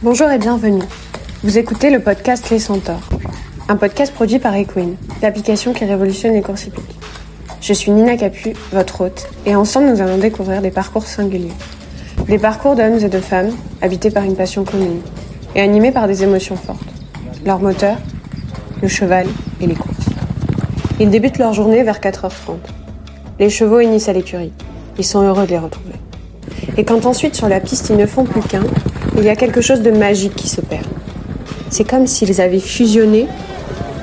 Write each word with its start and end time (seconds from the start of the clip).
Bonjour 0.00 0.30
et 0.30 0.38
bienvenue. 0.38 0.84
Vous 1.42 1.58
écoutez 1.58 1.90
le 1.90 1.98
podcast 1.98 2.50
Les 2.50 2.60
Centaures, 2.60 3.08
un 3.68 3.74
podcast 3.74 4.14
produit 4.14 4.38
par 4.38 4.54
Equine, 4.54 4.94
l'application 5.22 5.72
qui 5.72 5.84
révolutionne 5.84 6.34
les 6.34 6.40
courses 6.40 6.66
hippiques. 6.66 7.00
Je 7.60 7.72
suis 7.72 7.90
Nina 7.90 8.16
Capu, 8.16 8.52
votre 8.70 9.00
hôte, 9.00 9.28
et 9.44 9.56
ensemble 9.56 9.88
nous 9.88 10.00
allons 10.00 10.18
découvrir 10.18 10.62
des 10.62 10.70
parcours 10.70 11.02
singuliers. 11.02 11.50
Des 12.28 12.38
parcours 12.38 12.76
d'hommes 12.76 13.00
et 13.00 13.08
de 13.08 13.18
femmes 13.18 13.50
habités 13.82 14.12
par 14.12 14.22
une 14.22 14.36
passion 14.36 14.62
commune 14.62 15.00
et 15.56 15.60
animés 15.60 15.90
par 15.90 16.06
des 16.06 16.22
émotions 16.22 16.54
fortes. 16.54 16.78
Leur 17.44 17.58
moteur, 17.58 17.96
le 18.80 18.86
cheval 18.86 19.26
et 19.60 19.66
les 19.66 19.74
courses. 19.74 20.06
Ils 21.00 21.10
débutent 21.10 21.38
leur 21.38 21.54
journée 21.54 21.82
vers 21.82 21.98
4h30. 21.98 22.52
Les 23.40 23.50
chevaux 23.50 23.80
unissent 23.80 24.08
à 24.08 24.12
l'écurie. 24.12 24.52
Ils 24.96 25.04
sont 25.04 25.22
heureux 25.22 25.46
de 25.46 25.50
les 25.50 25.58
retrouver. 25.58 25.94
Et 26.76 26.84
quand 26.84 27.04
ensuite 27.04 27.34
sur 27.34 27.48
la 27.48 27.58
piste 27.58 27.90
ils 27.90 27.96
ne 27.96 28.06
font 28.06 28.22
plus 28.22 28.42
qu'un, 28.42 28.62
il 29.16 29.24
y 29.24 29.28
a 29.28 29.36
quelque 29.36 29.60
chose 29.60 29.82
de 29.82 29.90
magique 29.90 30.34
qui 30.34 30.48
se 30.48 30.60
perd. 30.60 30.86
C'est 31.70 31.88
comme 31.88 32.06
s'ils 32.06 32.40
avaient 32.40 32.60
fusionné 32.60 33.26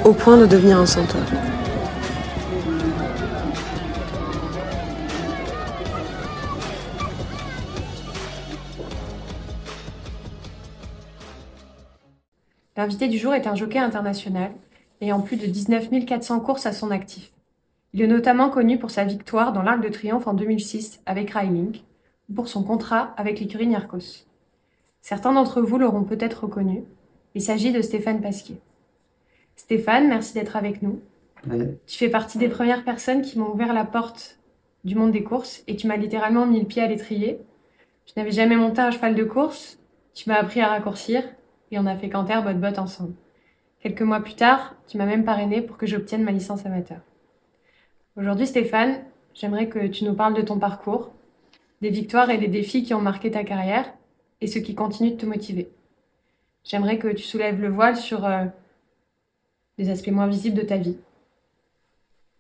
au 0.04 0.14
point 0.14 0.38
de 0.38 0.46
devenir 0.46 0.78
un 0.78 0.86
centaure. 0.86 1.22
L'invité 12.78 13.08
du 13.08 13.18
jour 13.18 13.34
est 13.34 13.48
un 13.48 13.56
jockey 13.56 13.80
international 13.80 14.52
ayant 15.02 15.22
plus 15.22 15.38
de 15.38 15.46
19 15.46 16.06
400 16.06 16.40
courses 16.42 16.66
à 16.66 16.74
son 16.74 16.92
actif. 16.92 17.32
Il 17.94 18.02
est 18.02 18.08
notamment 18.08 18.50
connu 18.50 18.78
pour 18.78 18.92
sa 18.92 19.06
victoire 19.06 19.54
dans 19.54 19.62
l'Arc 19.62 19.82
de 19.82 19.90
Triomphe 19.90 20.28
en 20.28 20.34
2006 20.34 21.02
avec 21.06 21.32
Rylink 21.32 21.84
ou 22.30 22.34
pour 22.34 22.48
son 22.50 22.64
contrat 22.64 23.14
avec 23.18 23.40
l'écurie 23.40 23.68
Niarchos. 23.68 24.25
Certains 25.06 25.34
d'entre 25.34 25.62
vous 25.62 25.78
l'auront 25.78 26.04
peut-être 26.04 26.46
reconnu. 26.46 26.84
Il 27.36 27.42
s'agit 27.44 27.72
de 27.72 27.84
Stéphane 27.84 28.22
Pasquier. 28.22 28.58
Stéphane, 29.56 30.08
merci 30.08 30.34
d'être 30.34 30.56
avec 30.56 30.82
nous. 30.82 31.00
Tu 31.86 32.00
fais 32.00 32.10
partie 32.10 32.40
des 32.40 32.50
premières 32.50 32.84
personnes 32.84 33.22
qui 33.22 33.38
m'ont 33.38 33.54
ouvert 33.54 33.72
la 33.72 33.86
porte 33.86 34.40
du 34.84 34.96
monde 34.96 35.12
des 35.12 35.24
courses 35.24 35.62
et 35.68 35.76
tu 35.76 35.86
m'as 35.86 35.98
littéralement 35.98 36.48
mis 36.48 36.60
le 36.60 36.66
pied 36.66 36.82
à 36.82 36.88
l'étrier. 36.88 37.40
Je 38.08 38.14
n'avais 38.18 38.32
jamais 38.32 38.56
monté 38.56 38.82
un 38.82 38.90
cheval 38.90 39.14
de 39.14 39.24
course. 39.24 39.78
Tu 40.16 40.28
m'as 40.28 40.40
appris 40.40 40.60
à 40.60 40.70
raccourcir 40.70 41.22
et 41.70 41.78
on 41.78 41.86
a 41.86 41.96
fait 41.96 42.10
canter 42.10 42.42
botte 42.44 42.60
botte 42.60 42.80
ensemble. 42.80 43.14
Quelques 43.82 44.02
mois 44.02 44.22
plus 44.22 44.34
tard, 44.34 44.74
tu 44.88 44.98
m'as 44.98 45.06
même 45.06 45.24
parrainé 45.24 45.62
pour 45.62 45.78
que 45.78 45.86
j'obtienne 45.86 46.24
ma 46.24 46.32
licence 46.32 46.66
amateur. 46.66 47.02
Aujourd'hui, 48.18 48.48
Stéphane, 48.48 49.04
j'aimerais 49.36 49.70
que 49.70 49.86
tu 49.86 50.04
nous 50.04 50.16
parles 50.16 50.34
de 50.34 50.42
ton 50.42 50.58
parcours, 50.58 51.14
des 51.82 51.92
victoires 51.92 52.32
et 52.32 52.40
des 52.40 52.48
défis 52.48 52.82
qui 52.82 52.96
ont 52.96 53.02
marqué 53.02 53.30
ta 53.30 53.44
carrière 53.44 53.94
et 54.42 54.48
ce 54.48 54.60
qui 54.60 54.76
continue 54.76 55.12
de 55.12 55.18
te 55.18 55.26
motiver. 55.26 55.70
J'aimerais 56.64 56.98
que 56.98 57.08
tu 57.08 57.24
soulèves 57.24 57.62
le 57.62 57.70
voile 57.70 57.96
sur 57.96 58.26
euh, 58.26 58.46
les 59.78 59.90
aspects 59.90 60.12
moins 60.12 60.28
visibles 60.28 60.58
de 60.58 60.64
ta 60.64 60.78
vie. 60.78 60.98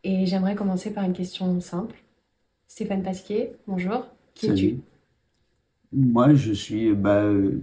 Et 0.04 0.26
j'aimerais 0.26 0.56
commencer 0.56 0.92
par 0.92 1.04
une 1.04 1.14
question 1.14 1.60
simple. 1.62 1.96
Stéphane 2.68 3.04
Pasquier, 3.04 3.54
bonjour. 3.68 4.06
Qui 4.34 4.48
es-tu 4.48 4.80
Moi, 5.92 6.34
je 6.34 6.54
suis. 6.54 6.94
Bah, 6.94 7.24
euh, 7.24 7.62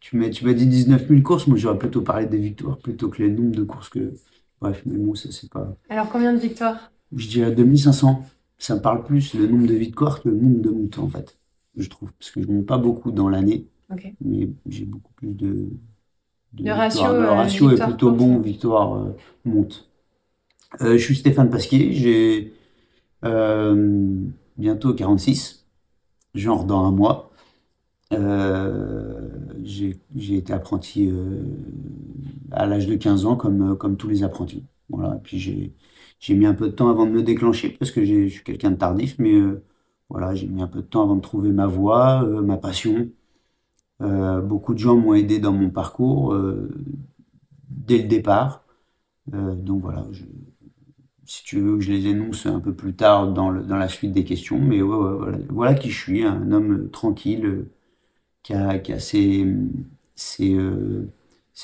tu 0.00 0.16
m'as 0.16 0.28
dit 0.28 0.66
19 0.66 1.08
000 1.08 1.22
courses. 1.22 1.46
Moi, 1.46 1.56
j'aurais 1.56 1.78
plutôt 1.78 2.02
parlé 2.02 2.26
des 2.26 2.38
victoires 2.38 2.78
plutôt 2.78 3.08
que 3.08 3.22
les 3.22 3.30
nombres 3.30 3.56
de 3.56 3.62
courses 3.62 3.88
que. 3.88 4.14
Bref, 4.60 4.82
mais 4.86 4.98
bon, 4.98 5.14
ça, 5.14 5.30
c'est 5.32 5.50
pas. 5.50 5.76
Alors, 5.88 6.08
combien 6.10 6.32
de 6.32 6.38
victoires? 6.38 6.92
Je 7.14 7.28
dirais 7.28 7.52
2500. 7.52 8.24
Ça 8.58 8.76
me 8.76 8.80
parle 8.80 9.04
plus 9.04 9.34
le 9.34 9.46
nombre 9.48 9.66
de 9.66 9.74
victoires 9.74 10.22
que 10.22 10.28
le 10.28 10.36
nombre 10.36 10.60
de 10.60 10.70
montants, 10.70 11.04
en 11.04 11.08
fait 11.08 11.36
je 11.76 11.88
trouve, 11.88 12.12
parce 12.12 12.30
que 12.30 12.42
je 12.42 12.48
ne 12.48 12.54
monte 12.54 12.66
pas 12.66 12.78
beaucoup 12.78 13.10
dans 13.12 13.28
l'année, 13.28 13.66
mais 14.20 14.48
j'ai 14.66 14.84
beaucoup 14.84 15.12
plus 15.14 15.34
de. 15.34 15.68
de 16.52 16.64
le 16.64 16.72
ratio, 16.72 17.12
le 17.12 17.24
euh, 17.24 17.32
ratio 17.32 17.70
est 17.70 17.82
plutôt 17.82 18.10
bon, 18.10 18.38
victoire 18.38 18.96
euh, 18.96 19.16
monte. 19.44 19.88
Euh, 20.80 20.96
je 20.96 21.04
suis 21.04 21.16
Stéphane 21.16 21.50
Pasquier, 21.50 21.92
j'ai 21.92 22.52
bientôt 24.58 24.94
46, 24.94 25.66
genre 26.34 26.64
dans 26.64 26.84
un 26.84 26.90
mois. 26.90 27.30
j'ai 29.62 30.36
été 30.36 30.52
apprenti 30.52 31.10
à 32.50 32.66
l'âge 32.66 32.86
de 32.86 32.94
15 32.96 33.26
ans, 33.26 33.36
comme, 33.36 33.76
comme 33.76 33.96
tous 33.96 34.08
les 34.08 34.22
apprentis. 34.24 34.64
Voilà, 34.88 35.18
puis 35.22 35.38
j'ai 36.18 36.34
mis 36.34 36.46
un 36.46 36.54
peu 36.54 36.68
de 36.68 36.74
temps 36.74 36.90
avant 36.90 37.06
de 37.06 37.12
me 37.12 37.22
déclencher, 37.22 37.70
parce 37.70 37.90
que 37.90 38.04
je 38.04 38.28
suis 38.28 38.44
quelqu'un 38.44 38.72
de 38.72 38.76
tardif, 38.76 39.16
mais 39.18 39.40
voilà, 40.12 40.34
j'ai 40.34 40.46
mis 40.46 40.62
un 40.62 40.68
peu 40.68 40.82
de 40.82 40.86
temps 40.86 41.02
avant 41.04 41.16
de 41.16 41.22
trouver 41.22 41.52
ma 41.52 41.66
voie, 41.66 42.22
euh, 42.24 42.42
ma 42.42 42.58
passion. 42.58 43.08
Euh, 44.02 44.42
beaucoup 44.42 44.74
de 44.74 44.78
gens 44.78 44.96
m'ont 44.96 45.14
aidé 45.14 45.38
dans 45.38 45.52
mon 45.52 45.70
parcours 45.70 46.34
euh, 46.34 46.70
dès 47.70 47.98
le 47.98 48.08
départ. 48.08 48.64
donc 49.32 49.82
voilà, 49.82 50.06
si 51.24 51.44
tu 51.44 51.60
veux 51.60 51.76
que 51.78 51.82
je 51.82 51.92
les 51.92 52.06
énonce 52.08 52.46
un 52.46 52.60
peu 52.60 52.74
plus 52.74 52.94
tard 52.94 53.32
dans, 53.32 53.50
la 53.50 53.88
suite 53.88 54.12
des 54.12 54.24
questions, 54.24 54.58
mais 54.60 54.80
voilà, 55.50 55.74
qui 55.74 55.90
je 55.90 55.98
suis, 55.98 56.24
un 56.24 56.52
homme 56.52 56.90
tranquille 56.90 57.66
qui 58.42 58.54
a, 58.54 58.78
qui 58.78 58.92
a 58.92 58.98
ses, 59.00 59.46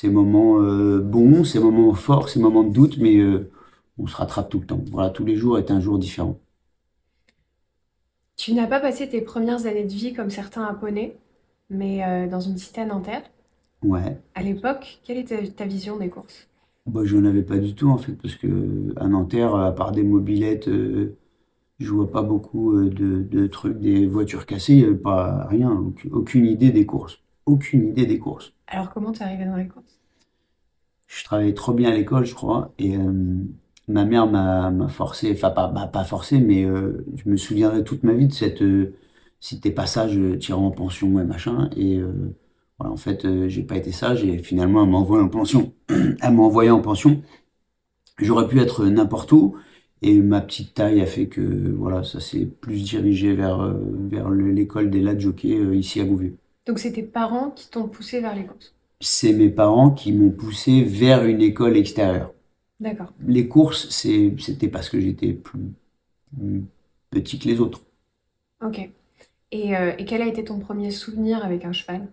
moments 0.05 0.59
bons, 1.01 1.43
ses 1.43 1.59
moments 1.59 1.93
forts, 1.93 2.29
ses 2.29 2.39
moments 2.39 2.63
de 2.63 2.73
doute, 2.73 2.97
mais 2.99 3.21
on 3.99 4.07
se 4.07 4.15
rattrape 4.15 4.49
tout 4.49 4.59
le 4.59 4.65
temps. 4.65 4.83
Voilà, 4.91 5.09
tous 5.11 5.25
les 5.25 5.35
jours 5.35 5.59
est 5.59 5.71
un 5.71 5.79
jour 5.81 5.99
différent. 5.99 6.39
Tu 8.39 8.53
n'as 8.53 8.67
pas 8.67 8.79
passé 8.79 9.09
tes 9.09 9.19
premières 9.19 9.65
années 9.65 9.83
de 9.83 9.91
vie 9.91 10.13
comme 10.13 10.29
certains 10.29 10.63
à 10.63 10.73
Poney, 10.73 11.17
mais 11.69 12.05
euh, 12.05 12.25
dans 12.25 12.39
une 12.39 12.57
cité 12.57 12.79
à 12.79 12.85
Nanterre. 12.85 13.23
Ouais. 13.83 14.17
À 14.33 14.41
l'époque, 14.41 15.01
quelle 15.03 15.17
était 15.17 15.45
ta 15.47 15.65
vision 15.65 15.97
des 15.97 16.07
courses? 16.07 16.47
Bah, 16.85 17.01
Je 17.03 17.17
n'en 17.17 17.27
avais 17.27 17.43
pas 17.43 17.57
du 17.57 17.75
tout 17.75 17.89
en 17.89 17.97
fait, 17.97 18.13
parce 18.13 18.35
que 18.35 18.93
à 18.95 19.09
Nanterre, 19.09 19.55
à 19.55 19.75
part 19.75 19.91
des 19.91 20.03
mobilettes, 20.03 20.69
euh, 20.69 21.17
je 21.79 21.91
vois 21.91 22.09
pas 22.09 22.21
beaucoup 22.21 22.77
euh, 22.77 22.89
de, 22.89 23.47
trucs, 23.47 23.77
des 23.77 24.07
voitures 24.07 24.45
cassées, 24.45 24.85
pas 24.95 25.45
rien, 25.47 25.77
aucune 26.09 26.45
idée 26.45 26.71
des 26.71 26.85
courses. 26.85 27.19
Aucune 27.45 27.89
idée 27.89 28.05
des 28.05 28.19
courses. 28.19 28.53
Alors 28.67 28.93
comment 28.93 29.11
tu 29.11 29.19
es 29.19 29.25
arrivé 29.25 29.43
dans 29.43 29.57
les 29.57 29.67
courses? 29.67 29.99
Je 31.07 31.25
travaillais 31.25 31.53
trop 31.53 31.73
bien 31.73 31.89
à 31.89 31.93
l'école, 31.93 32.23
je 32.23 32.35
crois, 32.35 32.71
et 32.79 32.95
ma 33.89 34.05
mère 34.05 34.27
m'a 34.27 34.87
forcé, 34.87 35.31
enfin 35.33 35.49
pas, 35.49 35.67
bah, 35.67 35.87
pas 35.87 36.03
forcé, 36.03 36.39
mais 36.39 36.63
euh, 36.63 37.05
je 37.15 37.29
me 37.29 37.37
souviendrai 37.37 37.83
toute 37.83 38.03
ma 38.03 38.13
vie 38.13 38.27
de 38.27 38.33
cette, 38.33 38.61
euh, 38.61 38.93
passages 39.41 39.73
passage 39.73 40.17
euh, 40.17 40.37
tirant 40.37 40.67
en 40.67 40.71
pension 40.71 41.19
et 41.19 41.23
machin. 41.25 41.69
Et 41.75 41.97
euh, 41.97 42.35
voilà, 42.77 42.93
en 42.93 42.97
fait, 42.97 43.27
j'ai 43.47 43.63
pas 43.63 43.75
été 43.77 43.91
sage 43.91 44.23
et 44.23 44.37
finalement, 44.37 44.83
elle 44.83 44.91
m'a 44.91 44.97
envoyé 44.97 45.23
en 45.23 45.29
pension. 45.29 45.73
elle 45.89 46.33
m'a 46.33 46.43
envoyé 46.43 46.69
en 46.69 46.81
pension. 46.81 47.21
J'aurais 48.19 48.47
pu 48.47 48.59
être 48.59 48.85
n'importe 48.85 49.31
où. 49.31 49.55
Et 50.01 50.21
ma 50.21 50.39
petite 50.39 50.75
taille 50.75 51.01
a 51.01 51.05
fait 51.05 51.27
que 51.27 51.41
voilà, 51.41 52.03
ça 52.03 52.21
s'est 52.21 52.45
plus 52.45 52.83
dirigé 52.83 53.33
vers, 53.33 53.75
vers 54.09 54.29
l'école 54.29 54.89
des 54.89 55.01
lads 55.01 55.19
jockey 55.19 55.59
ici 55.75 55.99
à 55.99 56.05
Gouvieux. 56.05 56.37
Donc 56.67 56.79
c'est 56.79 56.93
tes 56.93 57.03
parents 57.03 57.51
qui 57.51 57.69
t'ont 57.69 57.89
poussé 57.89 58.21
vers 58.21 58.33
les 58.33 58.45
courses 58.45 58.73
C'est 59.01 59.33
mes 59.33 59.49
parents 59.49 59.89
qui 59.89 60.13
m'ont 60.13 60.29
poussé 60.29 60.83
vers 60.83 61.25
une 61.25 61.41
école 61.41 61.75
extérieure. 61.75 62.31
D'accord. 62.79 63.13
Les 63.25 63.47
courses, 63.47 63.89
c'était 63.89 64.69
parce 64.69 64.89
que 64.89 64.99
j'étais 64.99 65.33
plus, 65.33 65.59
petit 67.09 67.39
que 67.39 67.47
les 67.47 67.59
autres. 67.59 67.81
Ok. 68.63 68.89
Euh, 69.53 69.93
et, 69.97 70.05
quel 70.05 70.21
a 70.21 70.27
été 70.27 70.43
ton 70.43 70.59
premier 70.59 70.91
souvenir 70.91 71.43
avec 71.43 71.65
un 71.65 71.71
cheval? 71.71 72.07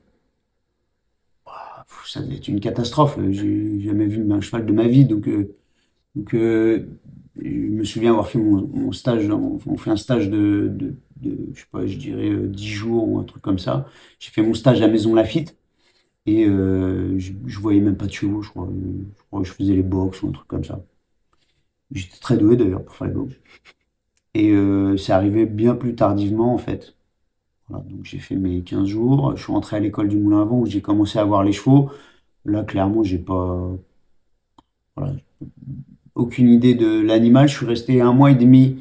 Ça 2.06 2.21
devait 2.21 2.37
être 2.37 2.49
une 2.49 2.60
catastrophe. 2.60 3.19
J'ai 3.31 3.81
jamais 3.81 4.06
vu 4.06 4.31
un 4.32 4.41
cheval 4.41 4.65
de 4.65 4.72
ma 4.72 4.87
vie, 4.87 5.04
donc, 5.04 5.28
euh, 5.28 5.54
donc 6.15 6.34
euh, 6.34 6.88
je 7.37 7.48
me 7.48 7.84
souviens 7.84 8.10
avoir 8.12 8.28
fait 8.28 8.38
mon, 8.38 8.93
stage. 8.93 9.28
On 9.28 9.77
fait 9.77 9.91
un 9.91 9.97
stage 9.97 10.31
de, 10.31 10.69
de, 10.69 10.97
je 11.53 11.60
sais 11.60 11.66
pas, 11.71 11.86
je 11.86 11.97
dirais 11.97 12.30
10 12.36 12.66
jours 12.66 13.09
ou 13.09 13.18
un 13.18 13.24
truc 13.24 13.42
comme 13.42 13.59
ça. 13.59 13.86
J'ai 14.18 14.30
fait 14.30 14.42
mon 14.42 14.54
stage 14.54 14.83
à 14.83 14.89
Maison 14.89 15.15
Lafitte. 15.15 15.57
Et 16.27 16.45
euh, 16.47 17.19
je, 17.19 17.33
je, 17.47 17.59
voyais 17.61 17.81
même 17.81 17.97
pas 17.97 18.07
de 18.07 18.13
chevaux, 18.13 18.43
je 18.43 18.51
crois. 18.51 18.69
Je 19.33 19.39
que 19.39 19.45
je 19.45 19.53
faisais 19.53 19.75
les 19.75 19.83
box 19.83 20.23
ou 20.23 20.28
un 20.28 20.33
truc 20.33 20.49
comme 20.49 20.65
ça. 20.65 20.81
J'étais 21.93 22.19
très 22.19 22.37
doué 22.37 22.57
d'ailleurs 22.57 22.84
pour 22.84 22.95
faire 22.97 23.09
les 23.09 23.15
box. 23.15 23.34
Et 24.34 24.53
euh, 24.53 24.97
c'est 24.97 25.13
arrivé 25.13 25.47
bien 25.47 25.75
plus 25.75 25.95
tardivement 25.95 26.55
en 26.55 26.59
fait. 26.59 26.97
Donc 27.71 28.05
j'ai 28.05 28.19
fait 28.19 28.37
mes 28.37 28.63
15 28.63 28.87
jours. 28.89 29.37
Je 29.37 29.43
suis 29.43 29.53
rentré 29.53 29.77
à 29.77 29.81
l'école 29.81 30.09
du 30.09 30.17
Moulin 30.19 30.43
à 30.43 30.45
Vent 30.45 30.61
où 30.61 30.67
j'ai 30.67 30.83
commencé 30.83 31.19
à 31.19 31.25
voir 31.25 31.45
les 31.45 31.53
chevaux. 31.53 31.91
Là, 32.45 32.65
clairement, 32.65 33.03
j'ai 33.05 33.19
pas. 33.19 33.71
Aucune 36.15 36.49
idée 36.49 36.75
de 36.75 37.01
l'animal. 37.01 37.49
Je 37.49 37.57
suis 37.57 37.67
resté 37.67 38.01
un 38.01 38.13
mois 38.13 38.31
et 38.31 38.34
demi 38.34 38.78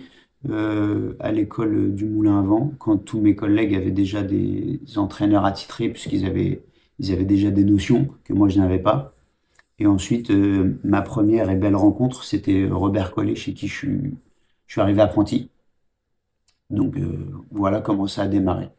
euh, 0.49 1.13
à 1.19 1.31
l'école 1.31 1.93
du 1.95 2.05
Moulin 2.05 2.39
à 2.39 2.41
Vent 2.41 2.73
quand 2.79 2.97
tous 2.97 3.19
mes 3.19 3.35
collègues 3.35 3.75
avaient 3.75 3.91
déjà 3.91 4.23
des 4.23 4.79
entraîneurs 4.97 5.45
attitrés 5.45 5.89
puisqu'ils 5.89 6.25
avaient 6.25 6.61
ils 6.99 7.11
avaient 7.11 7.25
déjà 7.25 7.51
des 7.51 7.63
notions 7.63 8.09
que 8.23 8.33
moi 8.33 8.49
je 8.49 8.59
n'avais 8.59 8.79
pas. 8.79 9.13
Et 9.79 9.87
ensuite, 9.87 10.31
euh, 10.31 10.79
ma 10.83 11.01
première 11.01 11.49
et 11.49 11.55
belle 11.55 11.75
rencontre, 11.75 12.23
c'était 12.23 12.67
Robert 12.69 13.11
Collet, 13.11 13.35
chez 13.35 13.53
qui 13.53 13.67
je 13.67 13.73
suis, 13.75 14.17
je 14.67 14.73
suis 14.73 14.81
arrivé 14.81 15.01
apprenti. 15.01 15.49
Donc 16.69 16.95
euh, 16.97 17.31
voilà 17.51 17.81
comment 17.81 18.07
ça 18.07 18.23
a 18.23 18.27
démarré. 18.27 18.69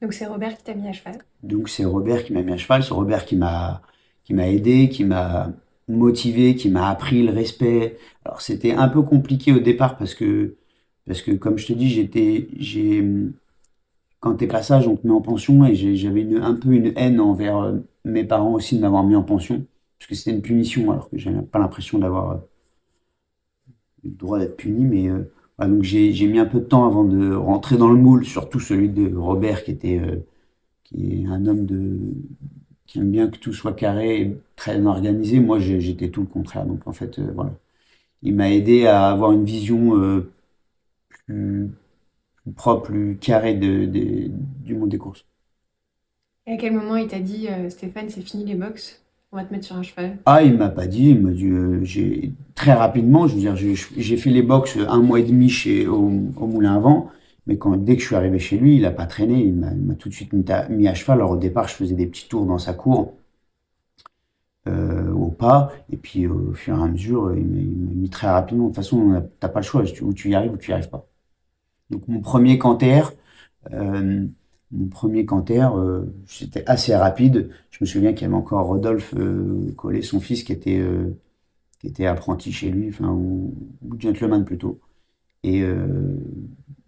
Donc 0.00 0.14
c'est 0.14 0.26
Robert 0.26 0.56
qui 0.56 0.64
t'a 0.64 0.74
mis 0.74 0.88
à 0.88 0.92
cheval? 0.92 1.18
Donc 1.42 1.68
c'est 1.68 1.84
Robert 1.84 2.24
qui 2.24 2.32
m'a 2.32 2.42
mis 2.42 2.52
à 2.52 2.56
cheval, 2.56 2.82
c'est 2.82 2.94
Robert 2.94 3.24
qui 3.24 3.36
m'a 3.36 3.82
qui 4.24 4.34
m'a 4.34 4.48
aidé, 4.48 4.88
qui 4.88 5.04
m'a 5.04 5.52
motivé, 5.88 6.54
qui 6.54 6.70
m'a 6.70 6.88
appris 6.88 7.22
le 7.24 7.32
respect. 7.32 7.98
Alors 8.24 8.40
c'était 8.40 8.72
un 8.72 8.88
peu 8.88 9.02
compliqué 9.02 9.52
au 9.52 9.58
départ 9.60 9.96
parce 9.96 10.14
que 10.14 10.56
parce 11.06 11.22
que 11.22 11.32
comme 11.32 11.58
je 11.58 11.66
te 11.66 11.72
dis, 11.72 11.88
j'étais 11.90 12.48
j'ai 12.56 13.04
quand 14.22 14.36
t'es 14.36 14.46
pas 14.46 14.62
sage, 14.62 14.86
on 14.88 14.96
te 14.96 15.06
met 15.06 15.12
en 15.12 15.20
pension 15.20 15.64
et 15.66 15.74
j'avais 15.96 16.24
un 16.36 16.54
peu 16.54 16.70
une 16.72 16.92
haine 16.96 17.20
envers 17.20 17.58
euh, 17.58 17.78
mes 18.04 18.24
parents 18.24 18.54
aussi 18.54 18.76
de 18.76 18.80
m'avoir 18.82 19.04
mis 19.04 19.16
en 19.16 19.24
pension 19.24 19.66
parce 19.98 20.08
que 20.08 20.14
c'était 20.14 20.30
une 20.30 20.42
punition 20.42 20.92
alors 20.92 21.10
que 21.10 21.18
j'avais 21.18 21.42
pas 21.42 21.58
l'impression 21.58 21.98
d'avoir 21.98 22.30
euh, 22.30 22.36
le 24.04 24.10
droit 24.10 24.38
d'être 24.38 24.56
puni 24.56 24.84
mais 24.84 25.08
euh, 25.10 25.24
donc 25.58 25.82
j'ai 25.82 26.26
mis 26.28 26.38
un 26.38 26.46
peu 26.46 26.60
de 26.60 26.64
temps 26.64 26.86
avant 26.86 27.04
de 27.04 27.34
rentrer 27.34 27.76
dans 27.76 27.88
le 27.90 27.96
moule, 27.96 28.24
surtout 28.24 28.60
celui 28.60 28.88
de 28.88 29.14
Robert 29.14 29.64
qui 29.64 29.72
était 29.72 30.00
qui 30.84 31.22
est 31.22 31.26
un 31.26 31.46
homme 31.46 31.66
de 31.66 31.98
qui 32.86 32.98
aime 32.98 33.10
bien 33.10 33.28
que 33.28 33.38
tout 33.38 33.52
soit 33.52 33.72
carré 33.74 34.20
et 34.22 34.36
très 34.56 34.84
organisé. 34.84 35.40
Moi, 35.40 35.60
j'étais 35.60 36.10
tout 36.10 36.22
le 36.22 36.26
contraire. 36.26 36.66
Donc, 36.66 36.86
en 36.86 36.92
fait, 36.92 37.20
voilà. 37.20 37.52
Il 38.22 38.34
m'a 38.36 38.50
aidé 38.50 38.86
à 38.86 39.08
avoir 39.10 39.32
une 39.32 39.44
vision 39.44 40.24
plus, 41.26 41.70
propre, 42.56 42.86
plus 42.86 43.16
carrée 43.16 43.54
de, 43.54 43.86
du 44.64 44.74
monde 44.74 44.88
des 44.88 44.98
courses. 44.98 45.24
Et 46.46 46.52
à 46.52 46.56
quel 46.56 46.72
moment 46.72 46.96
il 46.96 47.06
t'a 47.06 47.20
dit, 47.20 47.48
euh, 47.48 47.70
Stéphane, 47.70 48.08
c'est 48.08 48.22
fini 48.22 48.44
les 48.44 48.56
box 48.56 49.02
on 49.32 49.38
va 49.38 49.44
te 49.44 49.52
mettre 49.52 49.64
sur 49.64 49.76
un 49.76 49.82
cheval? 49.82 50.18
Ah, 50.26 50.42
il 50.42 50.58
m'a 50.58 50.68
pas 50.68 50.86
dit. 50.86 51.10
Il 51.10 51.22
m'a 51.22 51.30
dit, 51.30 51.50
j'ai 51.84 52.32
très 52.54 52.74
rapidement, 52.74 53.26
je 53.26 53.34
veux 53.34 53.40
dire, 53.40 53.56
j'ai 53.56 54.16
fait 54.16 54.30
les 54.30 54.42
box 54.42 54.76
un 54.76 55.00
mois 55.00 55.20
et 55.20 55.22
demi 55.22 55.48
chez 55.48 55.86
au, 55.86 56.12
au 56.36 56.46
Moulin 56.46 56.76
à 56.76 56.78
Vent. 56.78 57.10
Mais 57.46 57.56
quand, 57.56 57.76
dès 57.76 57.96
que 57.96 58.02
je 58.02 58.06
suis 58.06 58.14
arrivé 58.14 58.38
chez 58.38 58.56
lui, 58.58 58.76
il 58.76 58.82
n'a 58.82 58.90
pas 58.90 59.06
traîné, 59.06 59.42
il 59.42 59.54
m'a 59.54 59.94
tout 59.94 60.08
de 60.08 60.14
suite 60.14 60.32
mis 60.32 60.88
à, 60.88 60.94
cheval. 60.94 61.18
Alors 61.18 61.32
au 61.32 61.36
départ, 61.36 61.66
je 61.66 61.74
faisais 61.74 61.94
des 61.94 62.06
petits 62.06 62.28
tours 62.28 62.44
dans 62.46 62.58
sa 62.58 62.74
cour, 62.74 63.14
euh, 64.68 65.10
au 65.12 65.30
pas, 65.30 65.72
et 65.90 65.96
puis 65.96 66.26
au 66.26 66.52
fur 66.52 66.78
et 66.78 66.82
à 66.82 66.86
mesure, 66.86 67.34
il 67.34 67.44
m'a 67.44 67.94
mis 67.94 68.10
très 68.10 68.28
rapidement. 68.28 68.64
De 68.64 68.68
toute 68.68 68.76
façon, 68.76 69.28
t'as 69.40 69.48
pas 69.48 69.60
le 69.60 69.64
choix, 69.64 69.82
ou 70.02 70.12
tu 70.12 70.30
y 70.30 70.34
arrives 70.34 70.52
ou 70.52 70.56
tu 70.56 70.70
y 70.70 70.74
arrives 70.74 70.90
pas. 70.90 71.06
Donc 71.92 72.08
mon 72.08 72.20
premier 72.20 72.58
canter, 72.58 73.02
euh, 73.72 74.26
mon 74.72 74.86
premier 74.88 75.26
canter, 75.26 75.68
euh, 75.76 76.06
c'était 76.26 76.64
assez 76.66 76.96
rapide. 76.96 77.50
Je 77.70 77.78
me 77.82 77.86
souviens 77.86 78.14
qu'il 78.14 78.22
y 78.22 78.24
avait 78.24 78.34
encore 78.34 78.66
Rodolphe 78.66 79.14
euh, 79.16 79.70
Collet, 79.76 80.00
son 80.00 80.18
fils, 80.18 80.42
qui 80.42 80.52
était, 80.52 80.82
qui 81.78 81.86
était 81.86 82.06
apprenti 82.06 82.50
chez 82.50 82.70
lui, 82.70 82.88
enfin, 82.88 83.10
ou, 83.10 83.54
gentleman 83.98 84.44
plutôt. 84.44 84.80
Et 85.44 85.64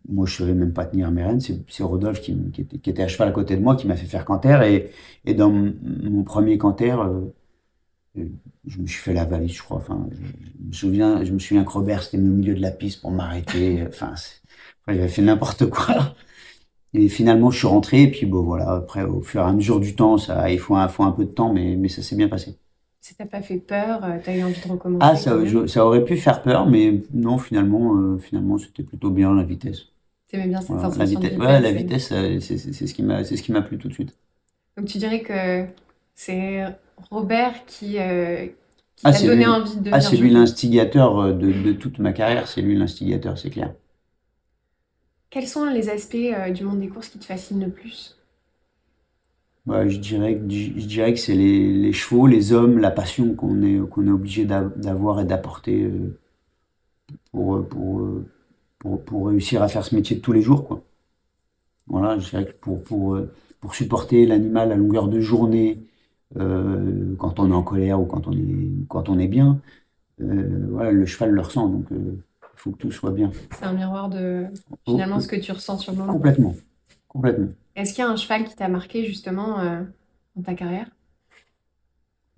moi, 0.08 0.26
je 0.26 0.36
savais 0.36 0.54
même 0.54 0.72
pas 0.72 0.86
tenir 0.86 1.10
mes 1.10 1.24
rênes. 1.24 1.40
C'est 1.40 1.82
Rodolphe 1.82 2.20
qui, 2.20 2.32
était, 2.58 3.02
à 3.02 3.08
cheval 3.08 3.28
à 3.28 3.32
côté 3.32 3.56
de 3.56 3.62
moi 3.62 3.76
qui 3.76 3.86
m'a 3.86 3.96
fait 3.96 4.06
faire 4.06 4.24
canter. 4.24 4.88
Et, 5.24 5.34
dans 5.34 5.50
mon 5.50 6.22
premier 6.22 6.56
canter, 6.56 6.96
je 8.14 8.78
me 8.78 8.86
suis 8.86 9.00
fait 9.00 9.12
la 9.12 9.24
valise, 9.24 9.54
je 9.56 9.62
crois. 9.62 9.78
Enfin, 9.78 10.08
je, 10.12 10.66
me 10.68 10.72
souviens, 10.72 11.24
je 11.24 11.32
me 11.32 11.64
que 11.64 11.70
Robert 11.70 12.02
c'était 12.02 12.18
au 12.18 12.20
milieu 12.22 12.54
de 12.54 12.60
la 12.60 12.70
piste 12.70 13.02
pour 13.02 13.10
m'arrêter. 13.10 13.84
Enfin, 13.88 14.14
j'avais 14.88 15.08
fait 15.08 15.22
n'importe 15.22 15.66
quoi. 15.70 16.14
Et 16.92 17.08
finalement, 17.08 17.50
je 17.50 17.58
suis 17.58 17.66
rentré. 17.66 18.02
Et 18.02 18.10
puis, 18.10 18.26
bon, 18.26 18.42
voilà. 18.42 18.70
Après, 18.70 19.02
au 19.02 19.20
fur 19.20 19.40
et 19.40 19.44
à 19.44 19.52
mesure 19.52 19.80
du 19.80 19.94
temps, 19.96 20.18
ça, 20.18 20.50
il 20.50 20.58
faut 20.58 20.76
un, 20.76 20.88
faut 20.88 21.02
un 21.02 21.12
peu 21.12 21.24
de 21.24 21.30
temps, 21.30 21.52
mais, 21.52 21.76
mais 21.76 21.88
ça 21.88 22.02
s'est 22.02 22.16
bien 22.16 22.28
passé. 22.28 22.56
Ça 23.00 23.14
t'a 23.18 23.26
pas 23.26 23.42
fait 23.42 23.58
peur 23.58 24.02
euh, 24.04 24.16
T'as 24.24 24.34
eu 24.34 24.42
envie 24.42 24.60
de 24.64 24.72
recommencer 24.72 25.04
Ah, 25.06 25.16
ça, 25.16 25.36
ça, 25.66 25.84
aurait 25.84 26.04
pu 26.04 26.16
faire 26.16 26.42
peur, 26.42 26.66
mais 26.66 27.02
non, 27.12 27.36
finalement, 27.38 28.16
finalement, 28.18 28.56
c'était 28.56 28.82
plutôt 28.82 29.10
bien 29.10 29.34
la 29.34 29.42
vitesse 29.42 29.88
bien 30.42 30.60
cette 30.60 30.80
sensation 30.80 30.98
la 30.98 31.04
vitesse, 31.04 31.22
de 31.22 31.36
vitesse. 31.36 31.62
la 31.62 31.72
vitesse, 31.72 32.12
euh, 32.12 32.40
c'est 32.40 32.86
ce 32.86 32.94
qui 32.94 33.02
m'a, 33.02 33.24
c'est 33.24 33.36
ce 33.36 33.42
qui 33.42 33.52
m'a 33.52 33.62
plu 33.62 33.78
tout 33.78 33.88
de 33.88 33.92
suite. 33.92 34.16
Donc 34.76 34.86
tu 34.86 34.98
dirais 34.98 35.20
que 35.20 35.64
c'est 36.14 36.64
Robert 37.10 37.64
qui, 37.66 37.98
euh, 37.98 38.46
qui 38.96 39.04
ah, 39.04 39.12
t'a 39.12 39.26
donné 39.26 39.46
envie 39.46 39.76
de. 39.76 39.90
Ah, 39.92 40.00
c'est 40.00 40.16
lui 40.16 40.30
l'instigateur 40.30 41.18
euh, 41.18 41.32
de, 41.32 41.52
de, 41.52 41.72
toute 41.72 41.98
ma 41.98 42.12
carrière. 42.12 42.48
C'est 42.48 42.62
lui 42.62 42.76
l'instigateur, 42.76 43.38
c'est 43.38 43.50
clair. 43.50 43.72
Quels 45.34 45.48
sont 45.48 45.64
les 45.64 45.88
aspects 45.88 46.16
du 46.54 46.62
monde 46.62 46.78
des 46.78 46.86
courses 46.86 47.08
qui 47.08 47.18
te 47.18 47.24
fascinent 47.24 47.64
le 47.64 47.68
plus? 47.68 48.16
Bah, 49.66 49.88
je 49.88 49.98
dirais 49.98 50.36
que 50.36 50.48
je 50.48 50.86
dirais 50.86 51.12
que 51.12 51.18
c'est 51.18 51.34
les, 51.34 51.92
chevaux, 51.92 52.28
les 52.28 52.52
hommes, 52.52 52.78
la 52.78 52.92
passion 52.92 53.34
qu'on 53.34 53.60
est 53.64 53.74
est 53.74 54.10
obligé 54.10 54.44
d'avoir 54.44 55.20
et 55.20 55.24
d'apporter 55.24 55.90
pour 57.32 57.66
pour 57.66 58.06
pour, 58.78 59.26
réussir 59.26 59.60
à 59.60 59.68
faire 59.68 59.84
ce 59.84 59.96
métier 59.96 60.14
de 60.14 60.20
tous 60.20 60.32
les 60.32 60.42
jours. 60.42 60.68
Quoi. 60.68 60.84
Voilà, 61.88 62.16
je 62.20 62.30
dirais 62.30 62.46
que 62.46 62.52
pour, 62.52 62.82
pour, 62.84 63.14
euh, 63.16 63.32
pour 63.60 63.74
supporter 63.74 64.26
l'animal 64.26 64.70
à 64.70 64.76
longueur 64.76 65.08
de 65.08 65.20
journée, 65.20 65.80
euh, 66.36 67.14
quand 67.18 67.40
on 67.40 67.50
est 67.50 67.54
en 67.54 67.62
colère 67.62 68.00
ou 68.00 68.06
quand 68.06 68.28
on 68.28 68.32
est, 68.32 68.86
quand 68.88 69.08
on 69.08 69.18
est 69.18 69.28
bien, 69.28 69.60
euh, 70.20 70.66
voilà, 70.70 70.92
le 70.92 71.06
cheval 71.06 71.30
le 71.30 71.40
ressent. 71.40 71.82
Il 72.54 72.60
faut 72.60 72.70
que 72.70 72.78
tout 72.78 72.90
soit 72.90 73.10
bien. 73.10 73.30
C'est 73.50 73.64
un 73.64 73.72
miroir 73.72 74.08
de 74.08 74.46
finalement 74.86 75.20
ce 75.20 75.28
que 75.28 75.36
tu 75.36 75.52
ressens 75.52 75.78
sur 75.78 75.92
le 75.92 75.98
moment. 75.98 76.12
Complètement. 76.12 76.54
Complètement. 77.08 77.48
Est-ce 77.76 77.94
qu'il 77.94 78.02
y 78.02 78.06
a 78.06 78.10
un 78.10 78.16
cheval 78.16 78.44
qui 78.44 78.54
t'a 78.54 78.68
marqué 78.68 79.04
justement 79.04 79.58
dans 80.36 80.42
ta 80.42 80.54
carrière? 80.54 80.88